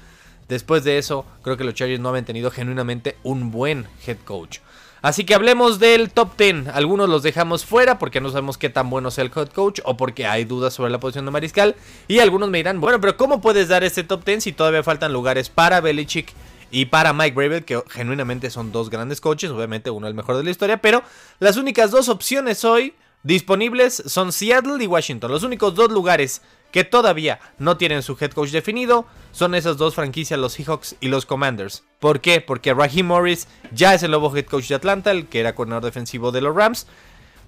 Después 0.50 0.84
de 0.84 0.98
eso, 0.98 1.28
creo 1.44 1.58
que 1.58 1.64
los 1.64 1.76
Chargers 1.76 2.02
no 2.02 2.10
habían 2.10 2.26
tenido 2.26 2.50
genuinamente 2.50 3.16
un 3.22 3.52
buen 3.52 3.86
head 4.08 4.18
coach. 4.26 4.60
Así 5.04 5.26
que 5.26 5.36
hablemos 5.36 5.78
del 5.78 6.10
top 6.10 6.36
10. 6.36 6.70
Algunos 6.70 7.08
los 7.08 7.22
dejamos 7.22 7.66
fuera 7.66 8.00
porque 8.00 8.20
no 8.20 8.30
sabemos 8.30 8.58
qué 8.58 8.72
tan 8.72 8.90
bueno 8.90 9.12
sea 9.12 9.26
el 9.26 9.32
head 9.36 9.50
coach 9.50 9.80
o 9.84 9.96
porque 9.96 10.26
hay 10.26 10.46
dudas 10.46 10.74
sobre 10.74 10.92
la 10.92 11.00
posición 11.00 11.26
de 11.26 11.32
mariscal. 11.32 11.76
Y 12.08 12.18
algunos 12.18 12.50
me 12.50 12.58
dirán, 12.58 12.82
bueno, 12.82 13.00
pero 13.00 13.16
¿cómo 13.16 13.42
puedes 13.42 13.68
dar 13.68 13.84
este 13.84 14.04
top 14.04 14.26
10 14.26 14.44
si 14.44 14.54
todavía 14.54 14.82
faltan 14.82 15.14
lugares 15.14 15.50
para 15.50 15.82
Belichick 15.82 16.34
y 16.74 16.86
para 16.86 17.14
Mike 17.14 17.36
Bravel, 17.36 17.66
que 17.66 17.84
genuinamente 17.88 18.50
son 18.50 18.72
dos 18.72 18.90
grandes 18.90 19.22
coaches, 19.22 19.52
obviamente 19.52 19.92
uno 19.92 20.08
el 20.08 20.16
mejor 20.16 20.38
de 20.38 20.44
la 20.44 20.50
historia, 20.50 20.82
pero 20.82 21.04
las 21.40 21.56
únicas 21.56 21.92
dos 21.92 22.10
opciones 22.10 22.66
hoy 22.66 22.96
disponibles 23.22 24.02
son 24.08 24.32
Seattle 24.32 24.84
y 24.84 24.88
Washington. 24.88 25.32
Los 25.32 25.44
únicos 25.44 25.76
dos 25.76 25.92
lugares 25.92 26.42
que 26.72 26.84
todavía 26.84 27.40
no 27.60 27.78
tienen 27.78 28.02
su 28.02 28.18
head 28.20 28.32
coach 28.32 28.50
definido 28.50 29.06
son 29.32 29.54
esas 29.54 29.78
dos 29.78 29.94
franquicias, 29.94 30.40
los 30.40 30.54
Seahawks 30.54 30.96
y 31.00 31.10
los 31.10 31.28
Commanders. 31.28 31.84
¿Por 32.00 32.22
qué? 32.22 32.42
Porque 32.42 32.74
Raheem 32.74 33.06
Morris 33.06 33.48
ya 33.72 33.94
es 33.94 34.02
el 34.02 34.10
nuevo 34.10 34.36
head 34.36 34.46
coach 34.46 34.70
de 34.70 34.76
Atlanta, 34.76 35.12
el 35.12 35.28
que 35.28 35.42
era 35.42 35.54
coordinador 35.54 35.86
defensivo 35.86 36.32
de 36.32 36.42
los 36.42 36.56
Rams. 36.56 36.88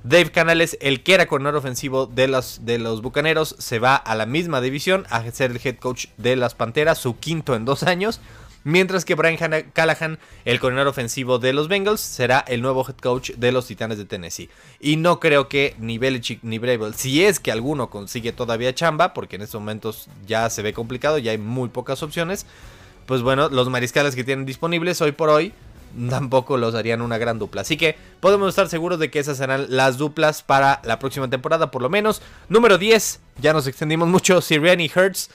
Dave 0.04 0.32
Canales, 0.32 0.78
el 0.82 1.02
que 1.02 1.16
era 1.16 1.26
coordinador 1.26 1.58
ofensivo 1.58 2.06
de 2.06 2.28
los, 2.28 2.64
de 2.64 2.78
los 2.78 3.02
Bucaneros, 3.02 3.56
se 3.58 3.80
va 3.80 3.96
a 3.96 4.14
la 4.14 4.28
misma 4.28 4.62
división 4.62 5.08
a 5.10 5.24
ser 5.32 5.50
el 5.50 5.60
head 5.64 5.78
coach 5.78 6.10
de 6.18 6.36
las 6.36 6.54
Panteras, 6.54 7.00
su 7.00 7.18
quinto 7.18 7.56
en 7.56 7.66
dos 7.66 7.82
años. 7.82 8.22
Mientras 8.66 9.06
que 9.06 9.14
Brian 9.14 9.38
Callahan, 9.74 10.18
el 10.44 10.60
coordinador 10.60 10.88
ofensivo 10.88 11.38
de 11.38 11.54
los 11.54 11.68
Bengals, 11.68 12.02
será 12.02 12.40
el 12.48 12.64
nuevo 12.64 12.84
head 12.84 12.96
coach 12.96 13.30
de 13.38 13.52
los 13.52 13.68
Titanes 13.68 14.00
de 14.00 14.06
Tennessee. 14.06 14.50
Y 14.80 14.96
no 14.96 15.20
creo 15.20 15.48
que 15.48 15.76
ni 15.78 16.00
Belichick 16.00 16.40
ni 16.42 16.58
Bravel, 16.58 16.96
si 16.96 17.24
es 17.24 17.40
que 17.40 17.52
alguno 17.52 17.92
consigue 17.92 18.32
todavía 18.32 18.74
chamba, 18.74 19.14
porque 19.14 19.36
en 19.36 19.44
estos 19.44 19.62
momentos 19.62 20.08
ya 20.26 20.50
se 20.50 20.64
ve 20.64 20.74
complicado, 20.74 21.20
ya 21.20 21.30
hay 21.30 21.38
muy 21.38 21.70
pocas 21.70 22.02
opciones, 22.02 22.48
pues 23.06 23.22
bueno, 23.22 23.50
los 23.50 23.70
mariscales 23.70 24.16
que 24.16 24.24
tienen 24.24 24.48
disponibles 24.48 25.00
hoy 25.00 25.12
por 25.12 25.30
hoy 25.30 25.54
tampoco 26.10 26.58
los 26.58 26.74
harían 26.74 27.04
una 27.04 27.20
gran 27.20 27.38
dupla. 27.38 27.62
Así 27.62 27.78
que 27.78 27.96
podemos 28.20 28.50
estar 28.50 28.68
seguros 28.68 28.98
de 28.98 29.12
que 29.12 29.20
esas 29.20 29.38
serán 29.38 29.68
las 29.70 30.00
duplas 30.00 30.42
para 30.42 30.82
la 30.84 30.98
próxima 30.98 31.30
temporada, 31.30 31.70
por 31.70 31.84
lo 31.84 31.90
menos. 31.90 32.22
Número 32.50 32.80
10, 32.80 33.20
ya 33.42 33.54
nos 33.54 33.68
extendimos 33.68 34.08
mucho, 34.08 34.42
Sirianni 34.42 34.92
Hertz. 34.94 35.30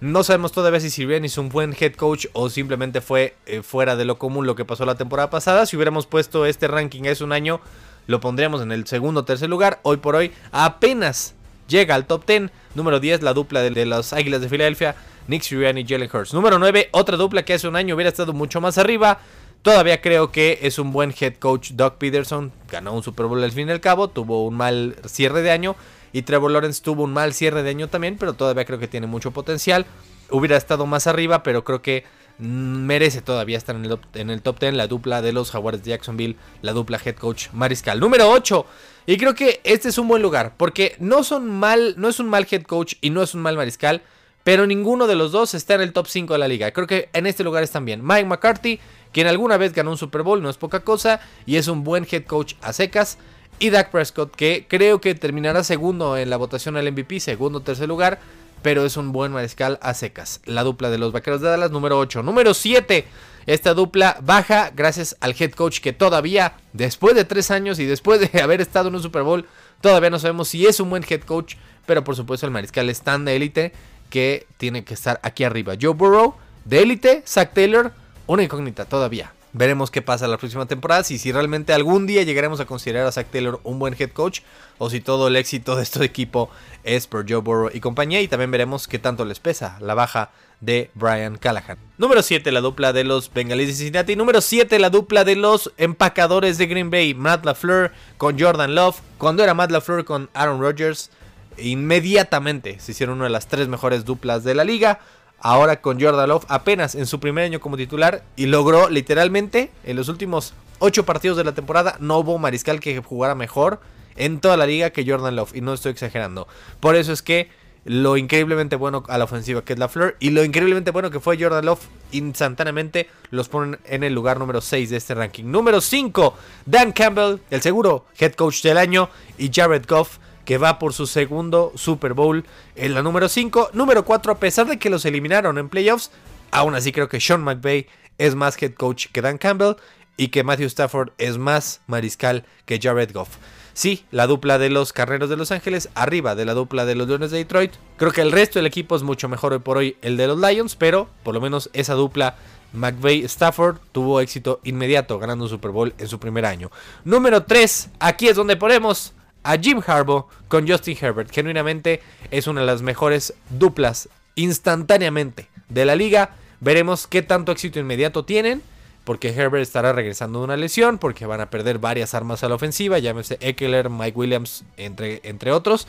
No 0.00 0.24
sabemos 0.24 0.52
todavía 0.52 0.80
si 0.80 0.90
Sirianni 0.90 1.26
es 1.26 1.38
un 1.38 1.48
buen 1.48 1.74
head 1.78 1.94
coach 1.94 2.26
o 2.32 2.50
simplemente 2.50 3.00
fue 3.00 3.36
eh, 3.46 3.62
fuera 3.62 3.96
de 3.96 4.04
lo 4.04 4.18
común 4.18 4.46
lo 4.46 4.54
que 4.54 4.64
pasó 4.64 4.84
la 4.84 4.96
temporada 4.96 5.30
pasada. 5.30 5.66
Si 5.66 5.76
hubiéramos 5.76 6.06
puesto 6.06 6.46
este 6.46 6.68
ranking 6.68 7.04
hace 7.04 7.24
un 7.24 7.32
año, 7.32 7.60
lo 8.06 8.20
pondríamos 8.20 8.60
en 8.60 8.72
el 8.72 8.86
segundo 8.86 9.20
o 9.20 9.24
tercer 9.24 9.48
lugar. 9.48 9.80
Hoy 9.82 9.98
por 9.98 10.16
hoy 10.16 10.32
apenas 10.52 11.34
llega 11.68 11.94
al 11.94 12.06
top 12.06 12.26
10. 12.26 12.50
Número 12.74 13.00
10, 13.00 13.22
la 13.22 13.32
dupla 13.32 13.62
de, 13.62 13.70
de 13.70 13.86
las 13.86 14.12
Águilas 14.12 14.40
de 14.40 14.48
Filadelfia, 14.48 14.96
Nick 15.28 15.42
Sirianni 15.42 15.82
y 15.82 15.86
Jalen 15.86 16.10
Hurts. 16.12 16.34
Número 16.34 16.58
9, 16.58 16.88
otra 16.90 17.16
dupla 17.16 17.44
que 17.44 17.54
hace 17.54 17.68
un 17.68 17.76
año 17.76 17.94
hubiera 17.94 18.10
estado 18.10 18.32
mucho 18.32 18.60
más 18.60 18.78
arriba. 18.78 19.20
Todavía 19.62 20.02
creo 20.02 20.30
que 20.30 20.58
es 20.60 20.78
un 20.78 20.92
buen 20.92 21.14
head 21.18 21.36
coach 21.36 21.70
Doug 21.70 21.94
Peterson. 21.94 22.52
Ganó 22.70 22.92
un 22.92 23.02
Super 23.02 23.24
Bowl 23.24 23.42
al 23.42 23.52
fin 23.52 23.68
y 23.68 23.72
al 23.72 23.80
cabo. 23.80 24.08
Tuvo 24.08 24.44
un 24.44 24.54
mal 24.54 24.96
cierre 25.06 25.40
de 25.40 25.52
año. 25.52 25.76
Y 26.14 26.22
Trevor 26.22 26.52
Lawrence 26.52 26.80
tuvo 26.80 27.02
un 27.02 27.12
mal 27.12 27.34
cierre 27.34 27.64
de 27.64 27.70
año 27.70 27.88
también, 27.88 28.16
pero 28.16 28.34
todavía 28.34 28.64
creo 28.64 28.78
que 28.78 28.86
tiene 28.86 29.08
mucho 29.08 29.32
potencial. 29.32 29.84
Hubiera 30.30 30.56
estado 30.56 30.86
más 30.86 31.08
arriba, 31.08 31.42
pero 31.42 31.64
creo 31.64 31.82
que 31.82 32.04
merece 32.38 33.20
todavía 33.20 33.58
estar 33.58 33.74
en 33.74 34.30
el, 34.30 34.42
top 34.42 34.60
10 34.60 34.74
la 34.74 34.86
dupla 34.86 35.22
de 35.22 35.32
los 35.32 35.50
Jaguars 35.50 35.82
de 35.82 35.90
Jacksonville, 35.90 36.36
la 36.62 36.72
dupla 36.72 37.00
head 37.04 37.16
coach 37.16 37.48
Mariscal. 37.52 37.98
Número 37.98 38.30
8. 38.30 38.64
Y 39.06 39.16
creo 39.16 39.34
que 39.34 39.60
este 39.64 39.88
es 39.88 39.98
un 39.98 40.06
buen 40.06 40.22
lugar, 40.22 40.54
porque 40.56 40.94
no 41.00 41.24
son 41.24 41.50
mal, 41.50 41.94
no 41.96 42.08
es 42.08 42.20
un 42.20 42.28
mal 42.28 42.46
head 42.48 42.62
coach 42.62 42.94
y 43.00 43.10
no 43.10 43.20
es 43.20 43.34
un 43.34 43.42
mal 43.42 43.56
mariscal, 43.56 44.02
pero 44.44 44.68
ninguno 44.68 45.08
de 45.08 45.16
los 45.16 45.32
dos 45.32 45.54
está 45.54 45.74
en 45.74 45.80
el 45.80 45.92
top 45.92 46.06
5 46.06 46.32
de 46.32 46.38
la 46.38 46.46
liga. 46.46 46.70
Creo 46.70 46.86
que 46.86 47.08
en 47.12 47.26
este 47.26 47.42
lugar 47.42 47.64
están 47.64 47.84
bien. 47.84 48.06
Mike 48.06 48.26
McCarthy, 48.26 48.78
quien 49.12 49.26
alguna 49.26 49.56
vez 49.56 49.72
ganó 49.72 49.90
un 49.90 49.98
Super 49.98 50.22
Bowl, 50.22 50.40
no 50.40 50.48
es 50.48 50.58
poca 50.58 50.78
cosa, 50.84 51.20
y 51.44 51.56
es 51.56 51.66
un 51.66 51.82
buen 51.82 52.06
head 52.08 52.24
coach 52.24 52.54
a 52.62 52.72
secas. 52.72 53.18
Y 53.58 53.70
Dak 53.70 53.90
Prescott, 53.90 54.34
que 54.34 54.66
creo 54.68 55.00
que 55.00 55.14
terminará 55.14 55.64
segundo 55.64 56.16
en 56.16 56.28
la 56.30 56.36
votación 56.36 56.76
al 56.76 56.90
MVP, 56.90 57.20
segundo 57.20 57.58
o 57.58 57.62
tercer 57.62 57.88
lugar, 57.88 58.18
pero 58.62 58.84
es 58.84 58.96
un 58.96 59.12
buen 59.12 59.32
mariscal 59.32 59.78
a 59.82 59.94
secas. 59.94 60.40
La 60.44 60.64
dupla 60.64 60.90
de 60.90 60.98
los 60.98 61.12
Vaqueros 61.12 61.40
de 61.40 61.48
Dallas, 61.48 61.70
número 61.70 61.98
8. 61.98 62.22
Número 62.22 62.54
7. 62.54 63.06
Esta 63.46 63.74
dupla 63.74 64.16
baja 64.22 64.72
gracias 64.74 65.16
al 65.20 65.36
head 65.38 65.52
coach 65.52 65.80
que 65.80 65.92
todavía, 65.92 66.54
después 66.72 67.14
de 67.14 67.24
tres 67.24 67.50
años 67.50 67.78
y 67.78 67.84
después 67.84 68.20
de 68.20 68.40
haber 68.42 68.60
estado 68.60 68.88
en 68.88 68.94
un 68.94 69.02
Super 69.02 69.22
Bowl, 69.22 69.46
todavía 69.80 70.10
no 70.10 70.18
sabemos 70.18 70.48
si 70.48 70.66
es 70.66 70.80
un 70.80 70.90
buen 70.90 71.04
head 71.08 71.20
coach, 71.20 71.56
pero 71.86 72.02
por 72.04 72.16
supuesto 72.16 72.46
el 72.46 72.52
mariscal 72.52 72.88
es 72.88 73.02
tan 73.02 73.24
de 73.24 73.36
élite 73.36 73.72
que 74.08 74.46
tiene 74.56 74.84
que 74.84 74.94
estar 74.94 75.20
aquí 75.22 75.44
arriba. 75.44 75.74
Joe 75.80 75.92
Burrow, 75.92 76.34
de 76.64 76.82
élite, 76.82 77.22
Zach 77.26 77.52
Taylor, 77.52 77.92
una 78.26 78.42
incógnita 78.42 78.86
todavía. 78.86 79.32
Veremos 79.56 79.92
qué 79.92 80.02
pasa 80.02 80.26
la 80.26 80.36
próxima 80.36 80.66
temporada, 80.66 81.04
y 81.08 81.16
si 81.16 81.30
realmente 81.30 81.72
algún 81.72 82.08
día 82.08 82.24
llegaremos 82.24 82.58
a 82.58 82.66
considerar 82.66 83.06
a 83.06 83.12
Zach 83.12 83.28
Taylor 83.30 83.60
un 83.62 83.78
buen 83.78 83.94
head 83.96 84.10
coach 84.10 84.40
o 84.78 84.90
si 84.90 85.00
todo 85.00 85.28
el 85.28 85.36
éxito 85.36 85.76
de 85.76 85.84
este 85.84 86.04
equipo 86.04 86.50
es 86.82 87.06
por 87.06 87.24
Joe 87.30 87.40
Burrow 87.40 87.70
y 87.72 87.78
compañía 87.78 88.20
y 88.20 88.26
también 88.26 88.50
veremos 88.50 88.88
qué 88.88 88.98
tanto 88.98 89.24
les 89.24 89.38
pesa 89.38 89.78
la 89.80 89.94
baja 89.94 90.32
de 90.60 90.90
Brian 90.94 91.38
Callahan. 91.38 91.78
Número 91.98 92.22
7, 92.22 92.50
la 92.50 92.62
dupla 92.62 92.92
de 92.92 93.04
los 93.04 93.32
Bengalis 93.32 93.68
de 93.68 93.74
Cincinnati. 93.74 94.16
Número 94.16 94.40
7, 94.40 94.76
la 94.80 94.90
dupla 94.90 95.22
de 95.22 95.36
los 95.36 95.72
empacadores 95.76 96.58
de 96.58 96.66
Green 96.66 96.90
Bay. 96.90 97.14
Matt 97.14 97.44
LaFleur 97.44 97.92
con 98.16 98.36
Jordan 98.38 98.74
Love. 98.74 99.00
Cuando 99.18 99.44
era 99.44 99.54
Matt 99.54 99.70
LaFleur 99.70 100.04
con 100.04 100.30
Aaron 100.34 100.60
Rodgers, 100.60 101.10
inmediatamente 101.58 102.80
se 102.80 102.90
hicieron 102.90 103.16
una 103.16 103.24
de 103.24 103.30
las 103.30 103.46
tres 103.46 103.68
mejores 103.68 104.04
duplas 104.04 104.42
de 104.42 104.54
la 104.54 104.64
liga 104.64 104.98
ahora 105.44 105.82
con 105.82 106.00
Jordan 106.00 106.30
Love 106.30 106.46
apenas 106.48 106.94
en 106.94 107.04
su 107.06 107.20
primer 107.20 107.44
año 107.44 107.60
como 107.60 107.76
titular 107.76 108.24
y 108.34 108.46
logró 108.46 108.88
literalmente 108.88 109.70
en 109.84 109.94
los 109.94 110.08
últimos 110.08 110.54
8 110.78 111.04
partidos 111.04 111.36
de 111.36 111.44
la 111.44 111.52
temporada 111.52 111.96
no 112.00 112.18
hubo 112.18 112.38
mariscal 112.38 112.80
que 112.80 112.98
jugara 113.02 113.34
mejor 113.34 113.78
en 114.16 114.40
toda 114.40 114.56
la 114.56 114.64
liga 114.66 114.88
que 114.88 115.04
Jordan 115.06 115.36
Love 115.36 115.54
y 115.54 115.60
no 115.60 115.74
estoy 115.74 115.92
exagerando. 115.92 116.48
Por 116.80 116.96
eso 116.96 117.12
es 117.12 117.20
que 117.20 117.50
lo 117.84 118.16
increíblemente 118.16 118.76
bueno 118.76 119.04
a 119.06 119.18
la 119.18 119.24
ofensiva 119.24 119.62
que 119.62 119.74
es 119.74 119.78
la 119.78 119.90
y 120.18 120.30
lo 120.30 120.44
increíblemente 120.44 120.90
bueno 120.90 121.10
que 121.10 121.20
fue 121.20 121.38
Jordan 121.38 121.66
Love 121.66 121.82
instantáneamente 122.12 123.10
los 123.28 123.50
ponen 123.50 123.78
en 123.84 124.02
el 124.02 124.14
lugar 124.14 124.38
número 124.38 124.62
6 124.62 124.88
de 124.88 124.96
este 124.96 125.14
ranking. 125.14 125.44
Número 125.44 125.82
5, 125.82 126.34
Dan 126.64 126.92
Campbell, 126.92 127.36
el 127.50 127.60
seguro 127.60 128.06
head 128.18 128.32
coach 128.32 128.62
del 128.62 128.78
año 128.78 129.10
y 129.36 129.50
Jared 129.52 129.84
Goff 129.86 130.16
que 130.44 130.58
va 130.58 130.78
por 130.78 130.92
su 130.92 131.06
segundo 131.06 131.72
Super 131.74 132.14
Bowl 132.14 132.44
en 132.76 132.94
la 132.94 133.02
número 133.02 133.28
5. 133.28 133.70
Número 133.72 134.04
4, 134.04 134.32
a 134.32 134.38
pesar 134.38 134.66
de 134.66 134.78
que 134.78 134.90
los 134.90 135.04
eliminaron 135.04 135.58
en 135.58 135.68
playoffs, 135.68 136.10
aún 136.50 136.74
así 136.74 136.92
creo 136.92 137.08
que 137.08 137.20
Sean 137.20 137.42
McVay 137.42 137.86
es 138.18 138.34
más 138.34 138.60
head 138.62 138.74
coach 138.74 139.06
que 139.12 139.22
Dan 139.22 139.38
Campbell 139.38 139.76
y 140.16 140.28
que 140.28 140.44
Matthew 140.44 140.66
Stafford 140.66 141.10
es 141.18 141.38
más 141.38 141.80
mariscal 141.86 142.44
que 142.66 142.78
Jared 142.80 143.12
Goff. 143.12 143.36
Sí, 143.72 144.04
la 144.12 144.28
dupla 144.28 144.58
de 144.58 144.70
los 144.70 144.92
Carneros 144.92 145.28
de 145.28 145.36
Los 145.36 145.50
Ángeles, 145.50 145.88
arriba 145.96 146.36
de 146.36 146.44
la 146.44 146.54
dupla 146.54 146.84
de 146.84 146.94
los 146.94 147.08
Leones 147.08 147.32
de 147.32 147.38
Detroit. 147.38 147.72
Creo 147.96 148.12
que 148.12 148.20
el 148.20 148.30
resto 148.30 148.60
del 148.60 148.66
equipo 148.66 148.94
es 148.94 149.02
mucho 149.02 149.28
mejor 149.28 149.52
hoy 149.52 149.58
por 149.58 149.78
hoy 149.78 149.96
el 150.00 150.16
de 150.16 150.28
los 150.28 150.38
Lions, 150.38 150.76
pero 150.76 151.08
por 151.24 151.34
lo 151.34 151.40
menos 151.40 151.70
esa 151.72 151.94
dupla 151.94 152.36
McVay-Stafford 152.74 153.78
tuvo 153.90 154.20
éxito 154.20 154.60
inmediato 154.62 155.18
ganando 155.18 155.44
un 155.44 155.50
Super 155.50 155.72
Bowl 155.72 155.94
en 155.98 156.06
su 156.06 156.20
primer 156.20 156.44
año. 156.44 156.70
Número 157.04 157.42
3, 157.42 157.90
aquí 157.98 158.28
es 158.28 158.36
donde 158.36 158.56
ponemos 158.56 159.13
a 159.44 159.56
Jim 159.56 159.80
Harbaugh 159.86 160.26
con 160.48 160.66
Justin 160.66 160.96
Herbert. 161.00 161.30
Genuinamente 161.30 162.02
es 162.30 162.46
una 162.46 162.62
de 162.62 162.66
las 162.66 162.82
mejores 162.82 163.34
duplas 163.50 164.08
instantáneamente 164.34 165.48
de 165.68 165.84
la 165.84 165.94
liga. 165.94 166.30
Veremos 166.60 167.06
qué 167.06 167.22
tanto 167.22 167.52
éxito 167.52 167.78
inmediato 167.78 168.24
tienen. 168.24 168.62
Porque 169.04 169.28
Herbert 169.28 169.62
estará 169.62 169.92
regresando 169.92 170.38
de 170.38 170.46
una 170.46 170.56
lesión. 170.56 170.98
Porque 170.98 171.26
van 171.26 171.42
a 171.42 171.50
perder 171.50 171.78
varias 171.78 172.14
armas 172.14 172.42
a 172.42 172.48
la 172.48 172.54
ofensiva. 172.54 172.98
Llámese 172.98 173.36
Eckler, 173.40 173.90
Mike 173.90 174.18
Williams, 174.18 174.64
entre, 174.78 175.20
entre 175.24 175.52
otros. 175.52 175.86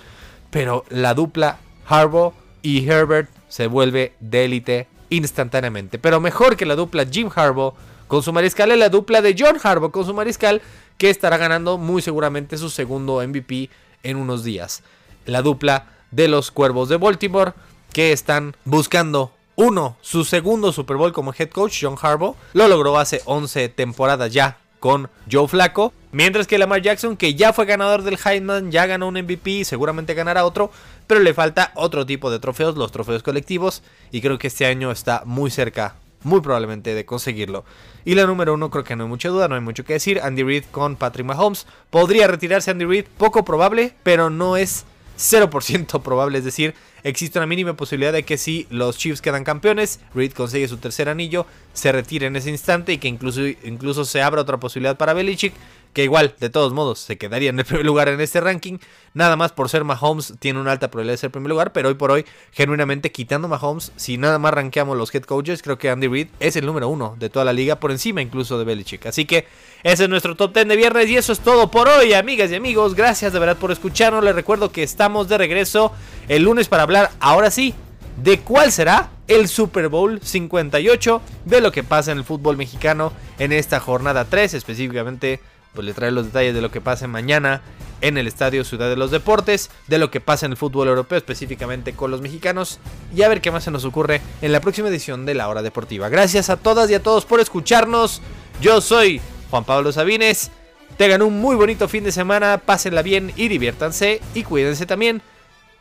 Pero 0.51 0.83
la 0.89 1.13
dupla 1.13 1.57
Harbaugh 1.87 2.33
y 2.61 2.87
Herbert 2.87 3.29
se 3.47 3.67
vuelve 3.67 4.13
de 4.19 4.45
élite 4.45 4.87
instantáneamente. 5.09 5.97
Pero 5.97 6.19
mejor 6.19 6.57
que 6.57 6.65
la 6.65 6.75
dupla 6.75 7.05
Jim 7.05 7.29
Harbaugh 7.33 7.73
con 8.07 8.21
su 8.21 8.33
mariscal 8.33 8.71
es 8.71 8.77
la 8.77 8.89
dupla 8.89 9.21
de 9.21 9.35
John 9.37 9.57
Harbaugh 9.61 9.91
con 9.91 10.05
su 10.05 10.13
mariscal 10.13 10.61
que 10.97 11.09
estará 11.09 11.37
ganando 11.37 11.77
muy 11.77 12.01
seguramente 12.01 12.57
su 12.57 12.69
segundo 12.69 13.25
MVP 13.25 13.69
en 14.03 14.17
unos 14.17 14.43
días. 14.43 14.83
La 15.25 15.41
dupla 15.41 15.87
de 16.11 16.27
los 16.27 16.51
Cuervos 16.51 16.89
de 16.89 16.97
Baltimore 16.97 17.53
que 17.91 18.11
están 18.11 18.55
buscando 18.65 19.31
uno, 19.55 19.97
su 20.01 20.25
segundo 20.25 20.73
Super 20.73 20.97
Bowl 20.97 21.13
como 21.13 21.33
head 21.33 21.49
coach, 21.49 21.79
John 21.81 21.95
Harbaugh, 22.01 22.35
lo 22.53 22.67
logró 22.67 22.97
hace 22.97 23.21
11 23.25 23.69
temporadas 23.69 24.33
ya 24.33 24.57
con 24.79 25.09
Joe 25.31 25.47
Flacco, 25.47 25.93
mientras 26.11 26.45
que 26.45 26.57
Lamar 26.57 26.81
Jackson, 26.81 27.17
que 27.17 27.35
ya 27.35 27.53
fue 27.53 27.65
ganador 27.65 28.03
del 28.03 28.19
Heisman, 28.23 28.71
ya 28.71 28.85
ganó 28.85 29.07
un 29.07 29.15
MVP, 29.15 29.63
seguramente 29.63 30.13
ganará 30.13 30.45
otro, 30.45 30.71
pero 31.07 31.21
le 31.21 31.33
falta 31.33 31.71
otro 31.75 32.05
tipo 32.05 32.29
de 32.29 32.39
trofeos, 32.39 32.75
los 32.75 32.91
trofeos 32.91 33.23
colectivos, 33.23 33.81
y 34.11 34.21
creo 34.21 34.37
que 34.37 34.47
este 34.47 34.65
año 34.65 34.91
está 34.91 35.23
muy 35.25 35.49
cerca 35.49 35.95
muy 36.25 36.41
probablemente 36.41 36.93
de 36.93 37.05
conseguirlo. 37.05 37.63
Y 38.03 38.15
la 38.15 38.25
número 38.25 38.53
uno 38.53 38.69
creo 38.69 38.83
que 38.83 38.95
no 38.95 39.03
hay 39.03 39.09
mucha 39.09 39.29
duda, 39.29 39.47
no 39.47 39.55
hay 39.55 39.61
mucho 39.61 39.85
que 39.85 39.93
decir. 39.93 40.19
Andy 40.21 40.43
Reid 40.43 40.65
con 40.71 40.95
Patrick 40.95 41.25
Mahomes. 41.25 41.67
Podría 41.89 42.27
retirarse 42.27 42.71
Andy 42.71 42.85
Reid, 42.85 43.05
poco 43.17 43.45
probable, 43.45 43.93
pero 44.03 44.29
no 44.29 44.57
es 44.57 44.85
0% 45.17 46.01
probable. 46.01 46.39
Es 46.39 46.43
decir, 46.43 46.73
existe 47.03 47.37
una 47.39 47.45
mínima 47.45 47.75
posibilidad 47.75 48.11
de 48.11 48.23
que 48.23 48.37
si 48.37 48.65
los 48.69 48.97
Chiefs 48.97 49.21
quedan 49.21 49.43
campeones, 49.43 49.99
Reid 50.13 50.33
consigue 50.33 50.67
su 50.67 50.77
tercer 50.77 51.09
anillo, 51.09 51.45
se 51.73 51.91
retire 51.91 52.25
en 52.25 52.35
ese 52.35 52.49
instante 52.49 52.93
y 52.93 52.97
que 52.97 53.07
incluso, 53.07 53.45
incluso 53.45 54.03
se 54.03 54.21
abra 54.21 54.41
otra 54.41 54.59
posibilidad 54.59 54.97
para 54.97 55.13
Belichick 55.13 55.53
que 55.95 56.03
igual, 56.03 56.35
de 56.39 56.49
todos 56.49 56.73
modos, 56.73 56.99
se 56.99 57.17
quedaría 57.17 57.49
en 57.49 57.57
el 57.57 57.65
primer 57.65 57.85
lugar 57.85 58.09
en 58.09 58.21
este 58.21 58.41
ranking. 58.41 58.77
Nada 59.13 59.37
más 59.37 59.53
por 59.53 59.69
ser 59.69 59.85
Mahomes, 59.85 60.33
tiene 60.39 60.59
una 60.59 60.73
alta 60.73 60.91
probabilidad 60.91 61.13
de 61.13 61.17
ser 61.17 61.31
primer 61.31 61.49
lugar, 61.49 61.71
pero 61.71 61.87
hoy 61.87 61.95
por 61.95 62.11
hoy, 62.11 62.25
genuinamente 62.51 63.11
quitando 63.11 63.47
Mahomes, 63.47 63.93
si 63.95 64.17
nada 64.17 64.37
más 64.37 64.53
rankeamos 64.53 64.97
los 64.97 65.15
head 65.15 65.23
coaches, 65.23 65.63
creo 65.63 65.77
que 65.77 65.89
Andy 65.89 66.07
Reid 66.07 66.27
es 66.39 66.57
el 66.57 66.65
número 66.65 66.89
uno 66.89 67.15
de 67.17 67.29
toda 67.29 67.45
la 67.45 67.53
liga, 67.53 67.79
por 67.79 67.91
encima 67.91 68.21
incluso 68.21 68.59
de 68.59 68.65
Belichick. 68.65 69.05
Así 69.05 69.25
que 69.25 69.47
ese 69.83 70.03
es 70.03 70.09
nuestro 70.09 70.35
top 70.35 70.53
10 70.53 70.67
de 70.67 70.75
viernes 70.75 71.09
y 71.09 71.15
eso 71.15 71.31
es 71.31 71.39
todo 71.39 71.71
por 71.71 71.87
hoy, 71.87 72.13
amigas 72.13 72.51
y 72.51 72.55
amigos. 72.55 72.93
Gracias 72.93 73.31
de 73.31 73.39
verdad 73.39 73.57
por 73.57 73.71
escucharnos. 73.71 74.23
Les 74.23 74.35
recuerdo 74.35 74.71
que 74.71 74.83
estamos 74.83 75.29
de 75.29 75.37
regreso 75.37 75.93
el 76.27 76.43
lunes 76.43 76.67
para 76.67 76.83
hablar, 76.83 77.11
ahora 77.21 77.49
sí, 77.49 77.73
de 78.21 78.41
cuál 78.41 78.71
será 78.73 79.11
el 79.27 79.47
Super 79.47 79.87
Bowl 79.87 80.19
58, 80.21 81.21
de 81.45 81.61
lo 81.61 81.71
que 81.71 81.83
pasa 81.83 82.11
en 82.11 82.17
el 82.17 82.25
fútbol 82.25 82.57
mexicano 82.57 83.13
en 83.39 83.53
esta 83.53 83.79
jornada 83.79 84.25
3, 84.25 84.53
específicamente 84.53 85.39
pues 85.75 85.85
le 85.85 85.93
trae 85.93 86.11
los 86.11 86.25
detalles 86.25 86.55
de 86.55 86.61
lo 86.61 86.71
que 86.71 86.81
pasa 86.81 87.07
mañana 87.07 87.61
en 88.01 88.17
el 88.17 88.27
Estadio 88.27 88.63
Ciudad 88.63 88.89
de 88.89 88.95
los 88.95 89.11
Deportes, 89.11 89.69
de 89.87 89.97
lo 89.97 90.11
que 90.11 90.21
pasa 90.21 90.45
en 90.45 90.53
el 90.53 90.57
fútbol 90.57 90.87
europeo, 90.87 91.17
específicamente 91.17 91.93
con 91.93 92.11
los 92.11 92.21
mexicanos, 92.21 92.79
y 93.15 93.21
a 93.21 93.29
ver 93.29 93.41
qué 93.41 93.51
más 93.51 93.63
se 93.63 93.71
nos 93.71 93.85
ocurre 93.85 94.21
en 94.41 94.51
la 94.51 94.61
próxima 94.61 94.89
edición 94.89 95.25
de 95.25 95.35
La 95.35 95.47
Hora 95.47 95.61
Deportiva. 95.61 96.09
Gracias 96.09 96.49
a 96.49 96.57
todas 96.57 96.89
y 96.89 96.93
a 96.95 97.03
todos 97.03 97.25
por 97.25 97.39
escucharnos. 97.39 98.21
Yo 98.61 98.81
soy 98.81 99.21
Juan 99.49 99.63
Pablo 99.63 99.91
Sabines. 99.91 100.51
Tengan 100.97 101.21
un 101.21 101.39
muy 101.39 101.55
bonito 101.55 101.87
fin 101.89 102.03
de 102.03 102.11
semana, 102.11 102.57
pásenla 102.57 103.01
bien 103.01 103.33
y 103.35 103.47
diviértanse 103.47 104.21
y 104.33 104.43
cuídense 104.43 104.85
también. 104.85 105.21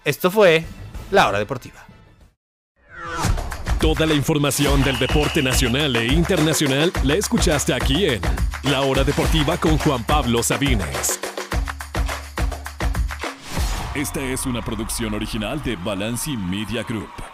Esto 0.04 0.30
fue 0.30 0.64
La 1.10 1.28
Hora 1.28 1.38
Deportiva. 1.38 1.84
Toda 3.84 4.06
la 4.06 4.14
información 4.14 4.82
del 4.82 4.98
deporte 4.98 5.42
nacional 5.42 5.94
e 5.96 6.06
internacional 6.06 6.90
la 7.02 7.16
escuchaste 7.16 7.74
aquí 7.74 8.06
en 8.06 8.22
La 8.62 8.80
Hora 8.80 9.04
Deportiva 9.04 9.58
con 9.58 9.76
Juan 9.76 10.02
Pablo 10.04 10.42
Sabines. 10.42 11.20
Esta 13.94 14.22
es 14.22 14.46
una 14.46 14.62
producción 14.62 15.12
original 15.12 15.62
de 15.62 15.76
Balanci 15.76 16.34
Media 16.34 16.82
Group. 16.82 17.33